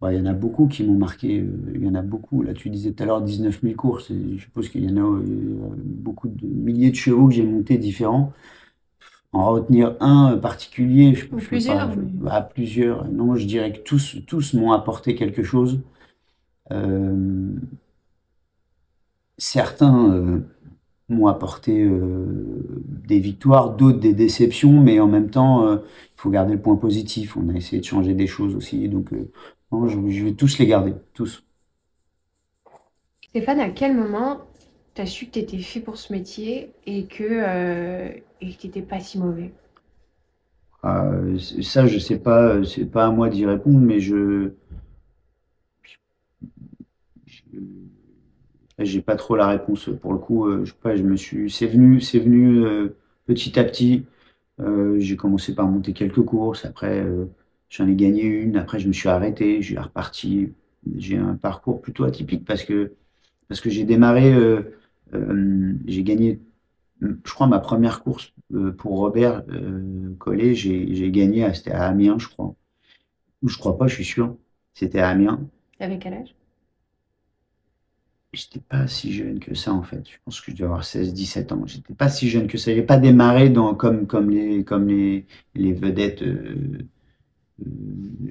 Bah, 0.01 0.13
il 0.13 0.19
y 0.19 0.21
en 0.21 0.27
a 0.27 0.35
beaucoup 0.35 0.69
qui 0.69 0.85
m'ont 0.85 0.99
marqué. 0.99 1.41
Euh, 1.41 1.73
il 1.75 1.85
y 1.85 1.89
en 1.89 1.95
a 1.95 2.03
beaucoup. 2.03 2.43
Là, 2.43 2.53
tu 2.53 2.69
disais 2.69 2.93
tout 2.93 3.03
à 3.03 3.07
l'heure 3.07 3.23
19 3.23 3.63
000 3.63 3.75
courses. 3.75 4.13
je 4.13 4.41
suppose 4.41 4.69
qu'il 4.69 4.85
y 4.85 4.93
en 4.93 4.97
a 4.97 5.01
euh, 5.01 5.23
beaucoup 5.77 6.29
de 6.29 6.47
milliers 6.47 6.91
de 6.91 6.97
chevaux 6.97 7.29
que 7.29 7.35
j'ai 7.35 7.43
montés 7.43 7.79
différents. 7.79 8.33
En 9.33 9.51
retenir 9.51 9.97
un 10.01 10.37
particulier, 10.37 11.15
je, 11.15 11.27
Ou 11.27 11.39
plusieurs. 11.39 11.91
Bah, 11.97 12.43
plusieurs. 12.43 13.09
Non, 13.09 13.37
je 13.37 13.47
dirais 13.47 13.73
que 13.73 13.79
tous, 13.79 14.19
tous 14.27 14.53
m'ont 14.55 14.73
apporté 14.73 15.15
quelque 15.15 15.43
chose. 15.43 15.81
Euh, 16.73 17.55
certains 19.38 20.43
m'ont 21.09 21.27
apporté 21.29 21.88
des 21.88 23.21
victoires, 23.21 23.77
d'autres 23.77 24.00
des 24.00 24.15
déceptions, 24.15 24.81
mais 24.81 25.00
en 25.00 25.09
même 25.09 25.31
temps, 25.31 25.75
il 25.75 25.81
faut 26.17 26.31
garder 26.31 26.55
le 26.55 26.61
point 26.62 26.77
positif. 26.77 27.37
On 27.37 27.49
a 27.50 27.55
essayé 27.55 27.81
de 27.81 27.87
changer 27.87 28.15
des 28.15 28.27
choses 28.27 28.55
aussi. 28.56 28.88
Donc, 28.88 29.11
je, 29.73 30.25
vais 30.25 30.33
tous 30.33 30.59
les 30.59 30.67
garder, 30.67 30.94
tous. 31.15 31.44
Stéphane, 33.29 33.61
à 33.61 33.71
quel 33.71 33.94
moment 33.94 34.41
tu 34.97 35.03
as 35.03 35.06
su 35.06 35.27
que 35.27 35.31
tu 35.33 35.39
étais 35.39 35.59
fait 35.59 35.81
pour 35.81 35.97
ce 35.97 36.12
métier 36.12 36.73
et 36.87 37.06
que 37.06 37.23
euh, 37.23 38.09
tu 38.41 38.67
n'étais 38.67 38.82
pas 38.82 38.99
si 38.99 39.19
mauvais? 39.19 39.53
Ah, 40.82 41.10
Ça, 41.63 41.87
je 41.87 41.99
sais 41.99 42.19
pas, 42.19 42.63
c'est 42.65 42.87
pas 42.87 43.06
à 43.06 43.10
moi 43.10 43.29
d'y 43.29 43.44
répondre, 43.46 43.79
mais 43.81 44.01
je. 44.01 44.53
J'ai 48.79 49.01
pas 49.03 49.17
trop 49.17 49.37
la 49.37 49.49
réponse 49.49 49.91
pour 50.03 50.13
le 50.13 50.19
coup. 50.19 50.47
Euh, 50.47 50.65
je 50.65 50.73
sais 50.73 50.79
pas, 50.83 50.97
je 50.97 51.03
me 51.03 51.17
suis. 51.17 51.51
C'est 51.51 51.67
venu, 51.67 52.01
c'est 52.01 52.19
venu 52.19 52.65
euh, 52.65 52.97
petit 53.27 53.59
à 53.59 53.65
petit. 53.65 54.06
j'ai 54.99 55.17
commencé 55.17 55.55
par 55.55 55.67
monter 55.69 55.93
quelques 55.93 56.23
courses. 56.25 56.65
Après, 56.65 57.05
J'en 57.69 57.89
ai 57.89 57.95
gagné 57.95 58.23
une, 58.23 58.56
après 58.56 58.79
je 58.79 58.89
me 58.89 58.93
suis 58.93 59.09
arrêté, 59.09 59.61
j'ai 59.63 59.79
reparti. 59.79 60.53
J'ai 60.97 61.17
un 61.17 61.35
parcours 61.35 61.81
plutôt 61.81 62.05
atypique 62.05 62.45
parce 62.45 62.63
que, 62.63 62.93
parce 63.49 63.61
que 63.61 63.71
j'ai 63.71 63.85
démarré, 63.85 64.33
euh, 64.33 64.77
euh, 65.15 65.75
j'ai 65.87 66.05
gagné, 66.05 66.41
je 67.01 67.35
crois, 67.35 67.49
ma 67.49 67.59
première 67.59 68.05
course 68.05 68.33
euh, 68.55 68.71
pour 68.73 68.99
Robert 68.99 69.45
Collet, 70.19 70.55
j'ai 70.55 71.11
gagné, 71.11 71.53
c'était 71.55 71.73
à 71.73 71.87
Amiens, 71.87 72.19
je 72.19 72.29
crois. 72.29 72.55
Ou 73.43 73.49
je 73.49 73.59
crois 73.59 73.77
pas, 73.77 73.89
je 73.89 73.97
suis 73.97 74.05
sûr. 74.05 74.37
C'était 74.75 75.01
à 75.01 75.09
Amiens. 75.09 75.41
Avec 75.81 76.01
quel 76.01 76.15
âge? 76.15 76.35
J'étais 78.36 78.60
pas 78.60 78.86
si 78.86 79.12
jeune 79.12 79.40
que 79.40 79.55
ça 79.55 79.72
en 79.72 79.82
fait. 79.82 80.02
Je 80.08 80.16
pense 80.24 80.40
que 80.40 80.50
je 80.52 80.56
devais 80.56 80.66
avoir 80.66 80.82
16-17 80.84 81.52
ans. 81.55 81.66
J'étais 81.66 81.94
pas 81.94 82.08
si 82.08 82.28
jeune 82.28 82.46
que 82.48 82.58
ça. 82.58 82.74
J'ai 82.74 82.82
pas 82.82 82.98
démarré 82.98 83.48
dans, 83.50 83.74
comme, 83.74 84.06
comme, 84.06 84.31
les, 84.31 84.62
comme 84.64 84.88
les, 84.88 85.26
les 85.55 85.72
vedettes 85.72 86.22
euh, 86.22 86.78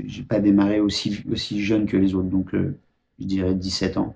j'ai 0.06 0.24
pas 0.24 0.40
démarré 0.40 0.80
aussi, 0.80 1.24
aussi 1.32 1.64
jeune 1.64 1.88
que 1.88 1.98
les 1.98 2.14
autres, 2.14 2.30
donc 2.30 2.54
euh, 2.54 2.78
je 3.20 3.26
dirais 3.26 3.56
17 3.56 3.98
ans. 3.98 4.16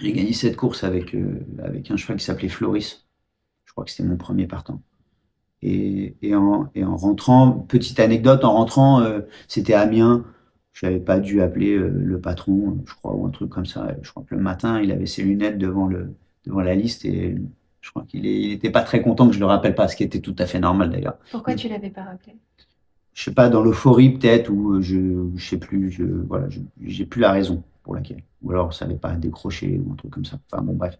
J'ai 0.00 0.12
gagné 0.12 0.32
cette 0.32 0.56
course 0.56 0.84
avec, 0.84 1.14
euh, 1.14 1.40
avec 1.62 1.90
un 1.90 1.96
cheval 1.96 2.18
qui 2.18 2.24
s'appelait 2.24 2.48
Floris. 2.48 3.06
Je 3.64 3.72
crois 3.72 3.84
que 3.84 3.90
c'était 3.90 4.08
mon 4.08 4.16
premier 4.16 4.46
partant. 4.46 4.82
Et, 5.62 6.14
et, 6.22 6.34
en, 6.34 6.70
et, 6.74 6.84
en, 6.84 6.96
rentrant, 6.96 7.52
petite 7.52 7.98
anecdote, 8.00 8.44
en 8.44 8.52
rentrant, 8.52 9.02
c'était 9.48 9.74
Amiens. 9.74 10.24
Je 10.78 10.86
n'avais 10.86 11.00
pas 11.00 11.18
dû 11.18 11.42
appeler 11.42 11.76
le 11.76 12.20
patron, 12.20 12.78
je 12.86 12.94
crois, 12.94 13.12
ou 13.12 13.26
un 13.26 13.30
truc 13.30 13.50
comme 13.50 13.66
ça. 13.66 13.96
Je 14.00 14.10
crois 14.12 14.22
que 14.22 14.36
le 14.36 14.40
matin, 14.40 14.80
il 14.80 14.92
avait 14.92 15.06
ses 15.06 15.22
lunettes 15.22 15.58
devant, 15.58 15.88
le, 15.88 16.14
devant 16.46 16.60
la 16.60 16.76
liste 16.76 17.04
et 17.04 17.34
je 17.80 17.90
crois 17.90 18.04
qu'il 18.06 18.22
n'était 18.22 18.70
pas 18.70 18.82
très 18.82 19.02
content 19.02 19.26
que 19.26 19.34
je 19.34 19.40
le 19.40 19.46
rappelle 19.46 19.74
pas, 19.74 19.88
ce 19.88 19.96
qui 19.96 20.04
était 20.04 20.20
tout 20.20 20.36
à 20.38 20.46
fait 20.46 20.60
normal 20.60 20.90
d'ailleurs. 20.90 21.16
Pourquoi 21.32 21.56
tu 21.56 21.68
l'avais 21.68 21.90
pas 21.90 22.02
rappelé? 22.02 22.36
Je 23.12 23.24
sais 23.24 23.34
pas, 23.34 23.48
dans 23.48 23.60
l'euphorie 23.60 24.10
peut-être, 24.10 24.50
ou 24.50 24.74
euh, 24.74 24.80
je, 24.80 25.26
je 25.34 25.48
sais 25.48 25.56
plus, 25.56 25.90
je, 25.90 26.04
voilà, 26.04 26.46
j'ai 26.80 27.06
plus 27.06 27.20
la 27.20 27.32
raison 27.32 27.64
pour 27.82 27.96
laquelle. 27.96 28.22
Ou 28.42 28.52
alors 28.52 28.72
ça 28.72 28.86
n'avait 28.86 28.98
pas 28.98 29.14
décroché 29.16 29.80
ou 29.84 29.92
un 29.92 29.96
truc 29.96 30.12
comme 30.12 30.24
ça. 30.24 30.38
Enfin 30.46 30.62
bon, 30.62 30.74
bref. 30.74 30.96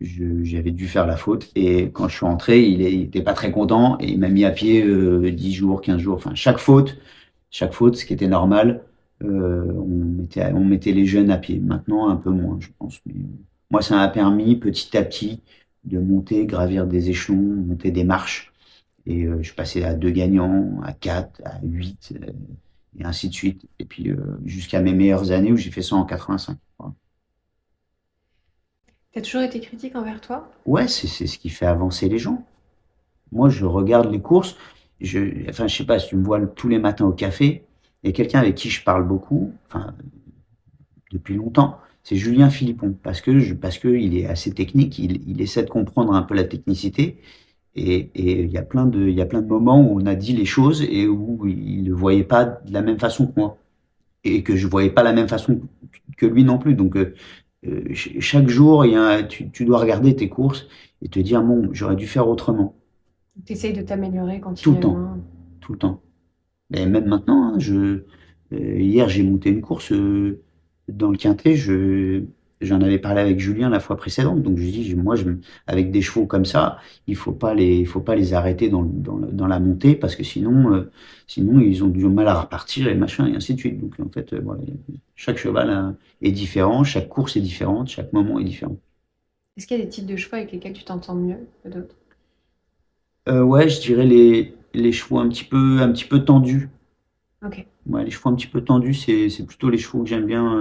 j'avais 0.00 0.70
dû 0.70 0.86
faire 0.86 1.08
la 1.08 1.16
faute. 1.16 1.50
Et 1.56 1.90
quand 1.90 2.06
je 2.06 2.16
suis 2.16 2.26
rentré, 2.26 2.62
il 2.62 2.82
était 2.82 3.22
pas 3.22 3.32
très 3.32 3.50
content 3.50 3.96
et 3.98 4.10
il 4.10 4.20
m'a 4.20 4.28
mis 4.28 4.44
à 4.44 4.52
pied 4.52 4.84
euh, 4.84 5.32
10 5.32 5.52
jours, 5.52 5.80
15 5.80 5.98
jours. 5.98 6.14
Enfin, 6.16 6.36
chaque 6.36 6.58
faute, 6.58 6.98
chaque 7.50 7.72
faute, 7.72 7.96
ce 7.96 8.04
qui 8.04 8.12
était 8.12 8.28
normal, 8.28 8.68
euh, 8.68 8.91
on, 9.24 9.86
mettait, 9.86 10.52
on 10.52 10.64
mettait 10.64 10.92
les 10.92 11.06
jeunes 11.06 11.30
à 11.30 11.38
pied. 11.38 11.58
Maintenant, 11.60 12.08
un 12.08 12.16
peu 12.16 12.30
moins, 12.30 12.58
je 12.60 12.68
pense. 12.78 13.00
Mais, 13.06 13.14
euh, 13.14 13.26
moi, 13.70 13.82
ça 13.82 13.96
m'a 13.96 14.08
permis 14.08 14.56
petit 14.56 14.96
à 14.96 15.02
petit 15.04 15.42
de 15.84 15.98
monter, 15.98 16.46
gravir 16.46 16.86
des 16.86 17.10
échelons, 17.10 17.36
monter 17.36 17.90
des 17.90 18.04
marches. 18.04 18.52
Et 19.06 19.24
euh, 19.24 19.42
je 19.42 19.52
passais 19.54 19.84
à 19.84 19.94
deux 19.94 20.10
gagnants, 20.10 20.80
à 20.82 20.92
quatre, 20.92 21.40
à 21.44 21.58
huit, 21.62 22.12
euh, 22.20 22.30
et 22.98 23.04
ainsi 23.04 23.28
de 23.28 23.34
suite. 23.34 23.66
Et 23.78 23.84
puis 23.84 24.10
euh, 24.10 24.16
jusqu'à 24.44 24.80
mes 24.80 24.92
meilleures 24.92 25.32
années 25.32 25.52
où 25.52 25.56
j'ai 25.56 25.70
fait 25.70 25.82
ça 25.82 25.96
en 25.96 26.04
85. 26.04 26.58
Voilà. 26.78 26.94
T'as 29.12 29.20
toujours 29.20 29.42
été 29.42 29.60
critique 29.60 29.96
envers 29.96 30.20
toi? 30.20 30.50
Ouais, 30.66 30.88
c'est 30.88 31.06
c'est 31.06 31.26
ce 31.26 31.38
qui 31.38 31.50
fait 31.50 31.66
avancer 31.66 32.08
les 32.08 32.18
gens. 32.18 32.44
Moi, 33.32 33.48
je 33.48 33.64
regarde 33.64 34.10
les 34.10 34.20
courses. 34.20 34.56
Je, 35.00 35.48
enfin, 35.48 35.66
je 35.66 35.76
sais 35.76 35.86
pas 35.86 35.98
si 35.98 36.08
tu 36.08 36.16
me 36.16 36.24
vois 36.24 36.40
tous 36.46 36.68
les 36.68 36.78
matins 36.78 37.06
au 37.06 37.12
café. 37.12 37.64
A 38.04 38.12
quelqu'un 38.12 38.40
avec 38.40 38.54
qui 38.56 38.70
je 38.70 38.82
parle 38.84 39.06
beaucoup, 39.06 39.52
enfin 39.66 39.94
depuis 41.10 41.34
longtemps. 41.34 41.78
C'est 42.02 42.16
Julien 42.16 42.50
Philippon 42.50 42.96
parce 43.02 43.20
que 43.20 43.38
je, 43.38 43.54
parce 43.54 43.78
que 43.78 43.88
il 43.88 44.16
est 44.16 44.26
assez 44.26 44.52
technique. 44.52 44.98
Il, 44.98 45.28
il 45.28 45.40
essaie 45.40 45.62
de 45.62 45.70
comprendre 45.70 46.12
un 46.14 46.22
peu 46.22 46.34
la 46.34 46.44
technicité. 46.44 47.18
Et, 47.76 48.10
et 48.14 48.42
il 48.44 48.50
y 48.52 48.58
a 48.58 48.62
plein 48.62 48.86
de, 48.86 49.08
il 49.08 49.14
y 49.16 49.22
a 49.22 49.26
plein 49.26 49.42
de 49.42 49.48
moments 49.48 49.80
où 49.82 50.00
on 50.00 50.06
a 50.06 50.14
dit 50.14 50.32
les 50.34 50.46
choses 50.46 50.82
et 50.82 51.08
où 51.08 51.46
il 51.48 51.84
ne 51.84 51.92
voyait 51.92 52.24
pas 52.24 52.44
de 52.44 52.72
la 52.72 52.82
même 52.82 52.98
façon 53.00 53.26
que 53.28 53.32
moi 53.38 53.58
et 54.24 54.42
que 54.44 54.56
je 54.56 54.66
voyais 54.68 54.90
pas 54.90 55.02
la 55.04 55.12
même 55.14 55.28
façon 55.28 55.60
que 56.18 56.26
lui 56.26 56.44
non 56.44 56.58
plus. 56.58 56.74
Donc 56.74 56.96
euh, 56.96 57.14
chaque 57.94 58.48
jour, 58.48 58.84
il 58.86 58.92
y 58.92 58.96
a, 58.96 59.22
tu, 59.22 59.50
tu 59.50 59.64
dois 59.64 59.78
regarder 59.80 60.16
tes 60.16 60.28
courses 60.28 60.66
et 61.02 61.08
te 61.08 61.18
dire 61.20 61.42
bon, 61.42 61.70
j'aurais 61.72 61.96
dû 61.96 62.06
faire 62.06 62.28
autrement. 62.28 62.74
Tu 63.44 63.52
essayes 63.52 63.74
de 63.74 63.82
t'améliorer 63.82 64.40
Tout 64.60 64.72
le 64.72 64.78
temps, 64.80 64.96
continuellement. 64.96 65.18
tout 65.60 65.72
le 65.72 65.78
temps. 65.78 66.02
Mais 66.72 66.86
même 66.86 67.06
maintenant, 67.06 67.54
hein, 67.54 67.58
je, 67.58 68.04
euh, 68.52 68.80
hier 68.80 69.08
j'ai 69.08 69.22
monté 69.22 69.50
une 69.50 69.60
course 69.62 69.92
euh, 69.92 70.42
dans 70.88 71.10
le 71.10 71.16
Quintet. 71.18 71.56
Je, 71.56 72.24
j'en 72.62 72.80
avais 72.80 72.98
parlé 72.98 73.20
avec 73.20 73.40
Julien 73.40 73.68
la 73.68 73.80
fois 73.80 73.96
précédente. 73.96 74.42
Donc 74.42 74.58
je 74.58 74.64
dis, 74.64 74.94
moi, 74.94 75.16
je, 75.16 75.30
avec 75.66 75.90
des 75.90 76.02
chevaux 76.02 76.26
comme 76.26 76.44
ça, 76.44 76.78
il 77.06 77.16
faut 77.16 77.32
pas 77.32 77.54
les, 77.54 77.76
il 77.78 77.86
faut 77.86 78.00
pas 78.00 78.14
les 78.14 78.34
arrêter 78.34 78.68
dans, 78.68 78.82
dans, 78.84 79.46
la 79.46 79.60
montée 79.60 79.94
parce 79.94 80.16
que 80.16 80.24
sinon, 80.24 80.74
euh, 80.74 80.90
sinon 81.26 81.60
ils 81.60 81.84
ont 81.84 81.88
du 81.88 82.04
mal 82.06 82.28
à 82.28 82.40
repartir 82.40 82.88
et 82.88 82.94
machin 82.94 83.26
et 83.26 83.36
ainsi 83.36 83.54
de 83.54 83.58
suite. 83.60 83.80
Donc 83.80 83.94
en 84.00 84.08
fait, 84.08 84.32
euh, 84.32 84.40
voilà, 84.42 84.62
chaque 85.14 85.38
cheval 85.38 85.94
est 86.22 86.32
différent, 86.32 86.84
chaque 86.84 87.08
course 87.08 87.36
est 87.36 87.40
différente, 87.40 87.88
chaque 87.88 88.12
moment 88.12 88.38
est 88.38 88.44
différent. 88.44 88.76
Est-ce 89.56 89.66
qu'il 89.66 89.78
y 89.78 89.80
a 89.80 89.84
des 89.84 89.90
types 89.90 90.06
de 90.06 90.16
chevaux 90.16 90.36
avec 90.36 90.52
lesquels 90.52 90.72
tu 90.72 90.84
t'entends 90.84 91.14
mieux 91.14 91.36
que 91.62 91.68
d'autres? 91.68 91.96
Euh, 93.28 93.42
ouais, 93.42 93.68
je 93.68 93.80
dirais 93.80 94.06
les, 94.06 94.54
les 94.74 94.92
chevaux 94.92 95.18
un 95.18 95.28
petit 95.28 95.44
peu, 95.44 95.80
un 95.80 95.90
petit 95.92 96.04
peu 96.04 96.24
tendus. 96.24 96.70
Ok. 97.42 97.66
Ouais, 97.86 98.04
les 98.04 98.10
chevaux 98.10 98.30
un 98.30 98.34
petit 98.34 98.46
peu 98.46 98.62
tendus, 98.62 98.94
c'est, 98.94 99.28
c'est 99.28 99.44
plutôt 99.44 99.68
les 99.70 99.78
chevaux 99.78 100.02
que 100.02 100.08
j'aime 100.08 100.26
bien 100.26 100.56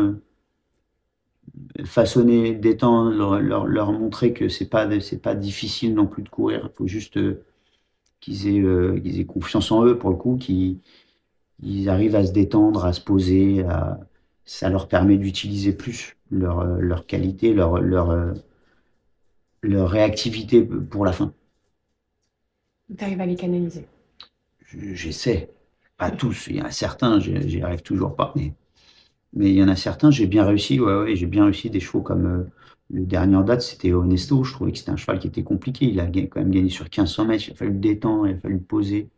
euh, 1.78 1.86
façonner, 1.86 2.56
détendre, 2.56 3.12
leur, 3.12 3.40
leur, 3.40 3.66
leur 3.68 3.92
montrer 3.92 4.34
que 4.34 4.50
c'est 4.50 4.70
pas, 4.70 5.00
c'est 5.00 5.22
pas 5.22 5.36
difficile 5.36 5.94
non 5.94 6.08
plus 6.08 6.24
de 6.24 6.30
courir. 6.30 6.70
Il 6.72 6.76
faut 6.76 6.88
juste 6.88 7.18
euh, 7.18 7.44
qu'ils 8.22 8.48
aient, 8.48 8.62
euh, 8.62 9.00
qu'ils 9.00 9.20
aient 9.20 9.26
confiance 9.26 9.72
en 9.72 9.86
eux 9.86 9.98
pour 9.98 10.10
le 10.12 10.18
coup, 10.18 10.38
qu'ils 10.38 10.80
ils 11.64 11.90
arrivent 11.90 12.16
à 12.16 12.26
se 12.26 12.34
détendre, 12.34 12.86
à 12.86 12.94
se 12.94 13.02
poser, 13.02 13.64
à, 13.64 14.00
ça 14.46 14.70
leur 14.70 14.88
permet 14.88 15.18
d'utiliser 15.18 15.74
plus 15.74 16.18
leur, 16.32 16.66
leur 16.66 17.06
qualité, 17.08 17.54
leur, 17.54 17.80
leur, 17.82 18.36
leur 19.64 19.90
réactivité 19.90 20.64
pour 20.64 21.06
la 21.06 21.14
fin. 21.14 21.34
Tu 22.96 23.04
arrives 23.04 23.22
à 23.22 23.26
les 23.26 23.36
canaliser. 23.36 23.88
Je- 24.72 24.94
J'essaie. 24.96 25.50
Pas 25.98 26.12
tous. 26.12 26.48
Il 26.48 26.56
y 26.58 26.62
en 26.62 26.66
a 26.66 26.72
certains, 26.72 27.20
j'y 27.20 27.62
arrive 27.62 27.82
toujours 27.84 28.16
pas. 28.16 28.34
Mais, 28.36 28.54
mais 29.34 29.50
il 29.52 29.56
y 29.58 29.64
en 29.64 29.70
a 29.70 29.76
certains, 29.76 30.12
j'ai 30.12 30.28
bien 30.28 30.46
réussi. 30.46 30.80
Ouais, 30.80 30.96
ouais, 31.02 31.16
j'ai 31.16 31.28
bien 31.28 31.46
réussi 31.46 31.70
des 31.70 31.80
chevaux 31.80 32.02
comme 32.04 32.28
euh, 32.28 32.44
le 32.92 33.06
dernier 33.06 33.38
en 33.38 33.44
date, 33.44 33.62
c'était 33.62 33.94
Honesto. 33.94 34.44
Je 34.44 34.54
trouvais 34.54 34.72
que 34.74 34.78
c'était 34.80 34.92
un 34.92 34.98
cheval 34.98 35.20
qui 35.20 35.28
était 35.28 35.44
compliqué. 35.44 35.86
Il 35.88 36.00
a 36.00 36.08
quand 36.08 36.42
même 36.42 36.52
gagné 36.52 36.70
sur 36.70 36.86
1500 36.86 37.26
mètres. 37.26 37.46
Il 37.50 37.54
a 37.54 37.56
fallu 37.56 37.72
le 37.74 37.80
détendre, 37.80 38.28
il 38.28 38.36
a 38.36 38.40
fallu 38.40 38.56
le 38.56 38.62
poser. 38.62 39.10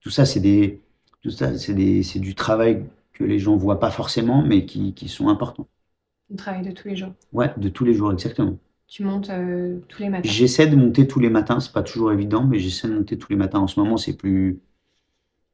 Tout 0.00 0.10
ça, 0.10 0.26
c'est 0.26 0.40
des, 0.40 0.80
tout 1.22 1.30
ça, 1.30 1.58
c'est 1.58 1.74
des, 1.74 2.02
c'est 2.04 2.20
du 2.20 2.34
travail 2.34 2.84
que 3.14 3.24
les 3.24 3.38
gens 3.40 3.56
voient 3.56 3.80
pas 3.80 3.90
forcément, 3.92 4.42
mais 4.42 4.66
qui, 4.66 4.94
qui 4.94 5.08
sont 5.08 5.28
importants. 5.30 5.68
Le 6.30 6.36
travail 6.36 6.62
de 6.62 6.70
tous 6.72 6.88
les 6.88 6.96
jours. 6.96 7.12
Ouais, 7.32 7.52
de 7.56 7.68
tous 7.68 7.84
les 7.84 7.92
jours, 7.94 8.12
exactement. 8.12 8.56
Tu 8.88 9.04
montes 9.04 9.30
euh, 9.30 9.80
tous 9.88 10.02
les 10.02 10.10
matins. 10.10 10.28
J'essaie 10.30 10.66
de 10.66 10.76
monter 10.76 11.06
tous 11.06 11.20
les 11.20 11.30
matins. 11.30 11.60
C'est 11.60 11.72
pas 11.72 11.82
toujours 11.82 12.12
évident, 12.12 12.44
mais 12.44 12.58
j'essaie 12.58 12.88
de 12.88 12.94
monter 12.94 13.18
tous 13.18 13.30
les 13.30 13.36
matins. 13.36 13.58
En 13.60 13.66
ce 13.66 13.80
moment, 13.80 13.96
c'est 13.96 14.16
plus, 14.16 14.60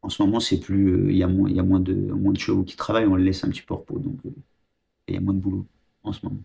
En 0.06 0.08
ce 0.08 0.22
moment, 0.22 0.38
c'est 0.40 0.60
plus, 0.60 0.88
euh, 0.88 1.10
il 1.10 1.16
y 1.16 1.24
a 1.24 1.26
moins, 1.26 1.50
il 1.50 1.56
y 1.56 1.60
a 1.60 1.64
moins 1.64 1.80
de, 1.80 1.92
moins 1.94 2.32
de 2.32 2.38
chevaux 2.38 2.62
qui 2.62 2.76
travaillent, 2.76 3.06
on 3.06 3.16
les 3.16 3.24
laisse 3.24 3.42
un 3.44 3.48
petit 3.50 3.62
peu 3.62 3.74
au 3.74 3.78
repos, 3.78 3.98
donc 3.98 4.18
euh, 4.24 4.30
il 5.08 5.14
y 5.14 5.18
a 5.18 5.20
moins 5.20 5.34
de 5.34 5.40
boulot 5.40 5.66
en 6.04 6.12
ce 6.12 6.24
moment. 6.24 6.40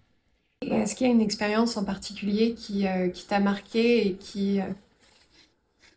Est-ce 0.61 0.95
qu'il 0.95 1.05
y 1.05 1.09
a 1.11 1.13
une 1.13 1.21
expérience 1.21 1.77
en 1.77 1.85
particulier 1.85 2.55
qui, 2.55 2.87
euh, 2.87 3.09
qui 3.09 3.27
t'a 3.27 3.39
marqué 3.39 4.07
et 4.07 4.15
qui, 4.15 4.59
euh, 4.59 4.65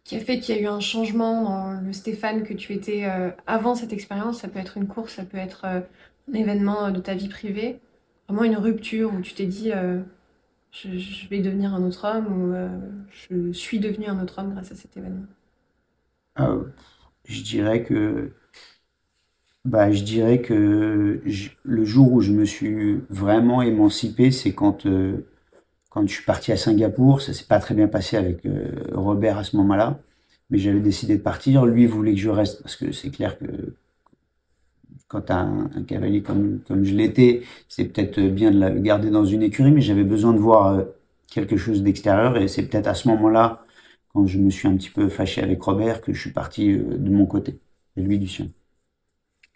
qui 0.05 0.17
a 0.17 0.21
fait 0.21 0.39
qu'il 0.39 0.55
y 0.55 0.59
a 0.59 0.61
eu 0.63 0.67
un 0.67 0.81
changement 0.81 1.43
dans 1.45 1.81
le 1.81 1.93
Stéphane 1.93 2.45
que 2.45 2.55
tu 2.55 2.73
étais 2.73 3.05
euh, 3.05 3.31
avant 3.47 3.75
cette 3.75 3.93
expérience? 3.93 4.41
Ça 4.41 4.49
peut 4.49 4.59
être 4.59 4.77
une 4.77 4.87
course, 4.87 5.15
ça 5.15 5.25
peut 5.25 5.39
être 5.39 5.65
euh, 5.65 5.81
un 6.31 6.35
événement 6.35 6.91
de 6.91 7.01
ta 7.01 7.15
vie 7.15 7.29
privée. 7.29 7.81
Vraiment 8.29 8.45
une 8.45 8.57
rupture 8.57 9.13
où 9.15 9.21
tu 9.21 9.35
t'es 9.35 9.47
dit 9.47 9.73
euh, 9.73 10.01
je, 10.73 10.99
je 10.99 11.29
vais 11.29 11.41
devenir 11.41 11.75
un 11.75 11.83
autre 11.83 12.07
homme 12.07 12.27
ou 12.27 12.55
euh, 12.55 12.69
je 13.11 13.53
suis 13.53 13.81
devenu 13.81 14.07
un 14.07 14.23
autre 14.23 14.39
homme 14.41 14.53
grâce 14.53 14.73
à 14.73 14.77
cet 14.77 14.97
événement? 14.97 15.27
Euh, 16.39 16.65
je 17.25 17.43
dirais 17.43 17.83
que, 17.83 18.33
bah, 19.65 19.91
je 19.93 20.03
dirais 20.03 20.41
que 20.43 21.23
le 21.63 21.85
jour 21.85 22.13
où 22.13 22.21
je 22.21 22.33
me 22.33 22.45
suis 22.45 23.01
vraiment 23.11 23.63
émancipé, 23.63 24.31
c'est 24.31 24.53
quand, 24.53 24.87
euh, 24.87 25.27
quand 25.91 26.07
je 26.07 26.13
suis 26.13 26.25
parti 26.25 26.53
à 26.53 26.57
Singapour. 26.57 27.23
Ça 27.23 27.33
s'est 27.33 27.47
pas 27.47 27.61
très 27.61 27.75
bien 27.75 27.89
passé 27.89 28.17
avec 28.17 28.45
euh, 28.47 28.73
Robert 28.93 29.39
à 29.39 29.45
ce 29.45 29.57
moment-là, 29.57 30.01
mais 30.51 30.59
j'avais 30.59 30.81
décidé 30.81 31.17
de 31.17 31.23
partir. 31.23 31.67
Lui 31.67 31.87
voulait 31.87 32.15
que 32.15 32.21
je 32.21 32.31
reste 32.31 32.63
parce 32.63 32.77
que 32.77 32.93
c'est 32.93 33.11
clair 33.11 33.39
que 33.39 33.47
quand 35.09 35.31
un 35.31 35.69
cavalier 35.87 36.23
comme, 36.23 36.61
comme 36.67 36.85
je 36.85 36.95
l'étais, 36.95 37.43
c'est 37.69 37.85
peut-être 37.85 38.21
bien 38.21 38.51
de 38.51 38.59
le 38.59 38.81
garder 38.81 39.11
dans 39.11 39.25
une 39.25 39.43
écurie, 39.43 39.71
mais 39.71 39.81
j'avais 39.81 40.05
besoin 40.05 40.33
de 40.33 40.39
voir 40.39 40.69
euh, 40.69 40.83
quelque 41.31 41.57
chose 41.57 41.83
d'extérieur 41.83 42.37
et 42.37 42.49
c'est 42.49 42.65
peut-être 42.65 42.89
à 42.89 42.95
ce 42.95 43.09
moment-là, 43.09 43.64
quand 44.15 44.27
je 44.27 44.39
me 44.39 44.51
suis 44.51 44.69
un 44.69 44.77
petit 44.79 44.91
peu 44.91 45.09
fâché 45.11 45.43
avec 45.43 45.63
Robert, 45.63 46.01
que 46.03 46.13
je 46.15 46.21
suis 46.21 46.33
parti 46.33 46.73
euh, 46.73 46.99
de 46.99 47.11
mon 47.11 47.27
côté 47.27 47.61
et 47.97 48.03
lui 48.03 48.19
du 48.21 48.29
sien. 48.29 48.49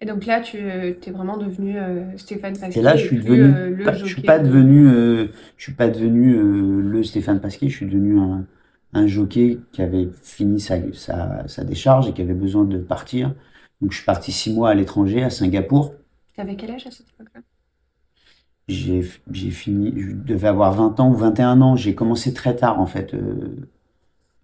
Et 0.00 0.06
donc 0.06 0.26
là, 0.26 0.40
tu 0.40 0.56
es 0.58 0.92
vraiment 1.10 1.36
devenu 1.36 1.78
euh, 1.78 2.16
Stéphane 2.18 2.58
Et 2.74 2.82
Pasquier 2.82 2.82
là, 2.82 2.96
je 2.96 3.04
et 3.04 3.06
suis 3.06 3.18
devenu, 3.18 3.56
euh, 3.56 3.70
le 3.70 3.84
pas- 3.84 4.02
je 4.04 4.12
suis 4.12 4.22
pas 4.22 4.38
devenu, 4.38 4.86
euh, 4.88 5.28
je 5.56 5.62
suis 5.64 5.72
pas 5.74 5.88
devenu 5.88 6.34
euh, 6.36 6.80
le 6.82 7.02
Stéphane 7.02 7.40
Pasquier, 7.40 7.68
je 7.68 7.76
suis 7.76 7.86
devenu 7.86 8.18
un, 8.18 8.46
un 8.92 9.06
jockey 9.06 9.58
qui 9.72 9.82
avait 9.82 10.08
fini 10.22 10.60
sa, 10.60 10.76
sa, 10.92 11.46
sa 11.48 11.64
décharge 11.64 12.08
et 12.08 12.12
qui 12.12 12.22
avait 12.22 12.34
besoin 12.34 12.64
de 12.64 12.78
partir. 12.78 13.34
Donc 13.80 13.92
je 13.92 13.96
suis 13.98 14.06
parti 14.06 14.32
six 14.32 14.52
mois 14.52 14.70
à 14.70 14.74
l'étranger, 14.74 15.22
à 15.22 15.30
Singapour. 15.30 15.94
T'avais 16.32 16.56
quel 16.56 16.70
âge 16.70 16.86
à 16.86 16.90
cette 16.90 17.10
époque-là? 17.10 17.42
J'ai, 18.68 19.02
j'ai 19.30 19.50
fini, 19.50 19.92
je 20.00 20.12
devais 20.12 20.48
avoir 20.48 20.72
20 20.74 21.00
ans 21.00 21.10
ou 21.10 21.14
21 21.14 21.60
ans. 21.62 21.74
J'ai 21.76 21.94
commencé 21.94 22.34
très 22.34 22.54
tard, 22.54 22.80
en 22.80 22.86
fait, 22.86 23.14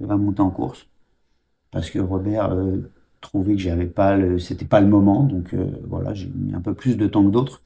euh, 0.03 0.09
à 0.09 0.17
monter 0.17 0.41
en 0.43 0.51
course. 0.51 0.87
Parce 1.71 1.91
que 1.91 1.99
Robert 1.99 2.53
euh, 2.53 2.79
trouvait 3.21 3.55
que 3.55 3.61
j'avais 3.61 3.87
pas 3.87 4.17
le, 4.17 4.39
c'était 4.39 4.65
pas 4.65 4.81
le 4.81 4.87
moment. 4.89 5.25
Donc 5.25 5.55
euh, 5.55 5.67
voilà, 5.89 6.15
j'ai 6.15 6.29
mis 6.29 6.55
un 6.55 6.61
peu 6.61 6.75
plus 6.75 6.97
de 6.97 7.07
temps 7.07 7.25
que 7.25 7.31
d'autres. 7.31 7.63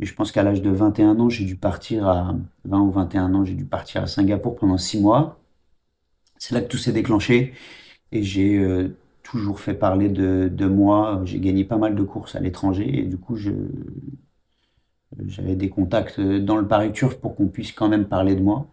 Et 0.00 0.06
je 0.06 0.14
pense 0.14 0.32
qu'à 0.32 0.42
l'âge 0.42 0.62
de 0.62 0.70
21 0.70 1.18
ans, 1.20 1.28
j'ai 1.28 1.44
dû 1.44 1.56
partir 1.56 2.08
à 2.08 2.34
20 2.64 2.80
ou 2.80 2.90
21 2.90 3.34
ans, 3.34 3.44
j'ai 3.44 3.54
dû 3.54 3.64
partir 3.66 4.02
à 4.02 4.06
Singapour 4.06 4.56
pendant 4.56 4.78
six 4.78 5.00
mois. 5.00 5.38
C'est 6.38 6.54
là 6.54 6.60
que 6.60 6.68
tout 6.68 6.78
s'est 6.78 6.92
déclenché. 6.92 7.54
Et 8.12 8.22
j'ai 8.22 8.58
euh, 8.58 8.96
toujours 9.22 9.60
fait 9.60 9.74
parler 9.74 10.08
de, 10.08 10.50
de 10.52 10.66
moi. 10.66 11.22
J'ai 11.24 11.40
gagné 11.40 11.64
pas 11.64 11.78
mal 11.78 11.94
de 11.96 12.02
courses 12.04 12.36
à 12.36 12.40
l'étranger. 12.40 13.00
Et 13.00 13.04
du 13.04 13.18
coup, 13.18 13.36
j'avais 15.26 15.56
des 15.56 15.68
contacts 15.68 16.20
dans 16.20 16.56
le 16.56 16.66
Paris 16.66 16.92
Turf 16.92 17.16
pour 17.18 17.36
qu'on 17.36 17.48
puisse 17.48 17.72
quand 17.72 17.88
même 17.88 18.06
parler 18.06 18.34
de 18.34 18.42
moi. 18.42 18.66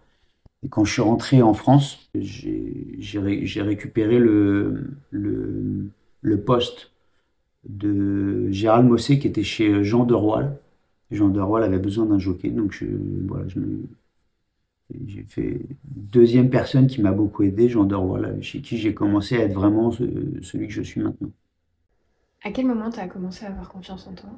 Et 0.64 0.70
quand 0.70 0.84
je 0.86 0.94
suis 0.94 1.02
rentré 1.02 1.42
en 1.42 1.54
France, 1.54 2.10
j'ai 2.16 2.96
j'ai 3.00 3.20
ré- 3.20 3.46
j'ai 3.46 3.62
récupéré 3.62 4.20
le, 4.20 5.00
poste 6.46 6.92
de 7.70 8.50
Gérald 8.52 8.88
Mossé 8.88 9.20
qui 9.20 9.28
était 9.28 9.44
chez 9.44 9.84
Jean 9.84 10.06
de 10.06 10.14
Roal. 10.16 10.58
Jean 11.12 11.30
de 11.30 11.42
Roal 11.42 11.64
avait 11.64 11.80
besoin 11.80 12.06
d'un 12.06 12.20
jockey, 12.20 12.50
donc 12.52 12.84
voilà, 13.28 13.46
j'ai 15.08 15.24
fait 15.24 15.62
deuxième 15.84 16.50
personne 16.52 16.86
qui 16.88 17.02
m'a 17.02 17.12
beaucoup 17.12 17.42
aidé, 17.44 17.70
Jean 17.70 17.86
de 17.86 17.96
Roal, 17.96 18.42
chez 18.44 18.62
qui 18.62 18.78
j'ai 18.78 18.94
commencé 18.94 19.36
à 19.38 19.42
être 19.46 19.54
vraiment 19.54 19.92
ce- 19.92 20.42
celui 20.42 20.68
que 20.68 20.74
je 20.74 20.82
suis 20.84 21.02
maintenant. 21.02 21.32
À 22.44 22.52
quel 22.52 22.66
moment 22.68 22.90
tu 22.90 23.00
as 23.00 23.08
commencé 23.08 23.46
à 23.46 23.48
avoir 23.48 23.70
confiance 23.70 24.06
en 24.06 24.14
toi? 24.14 24.30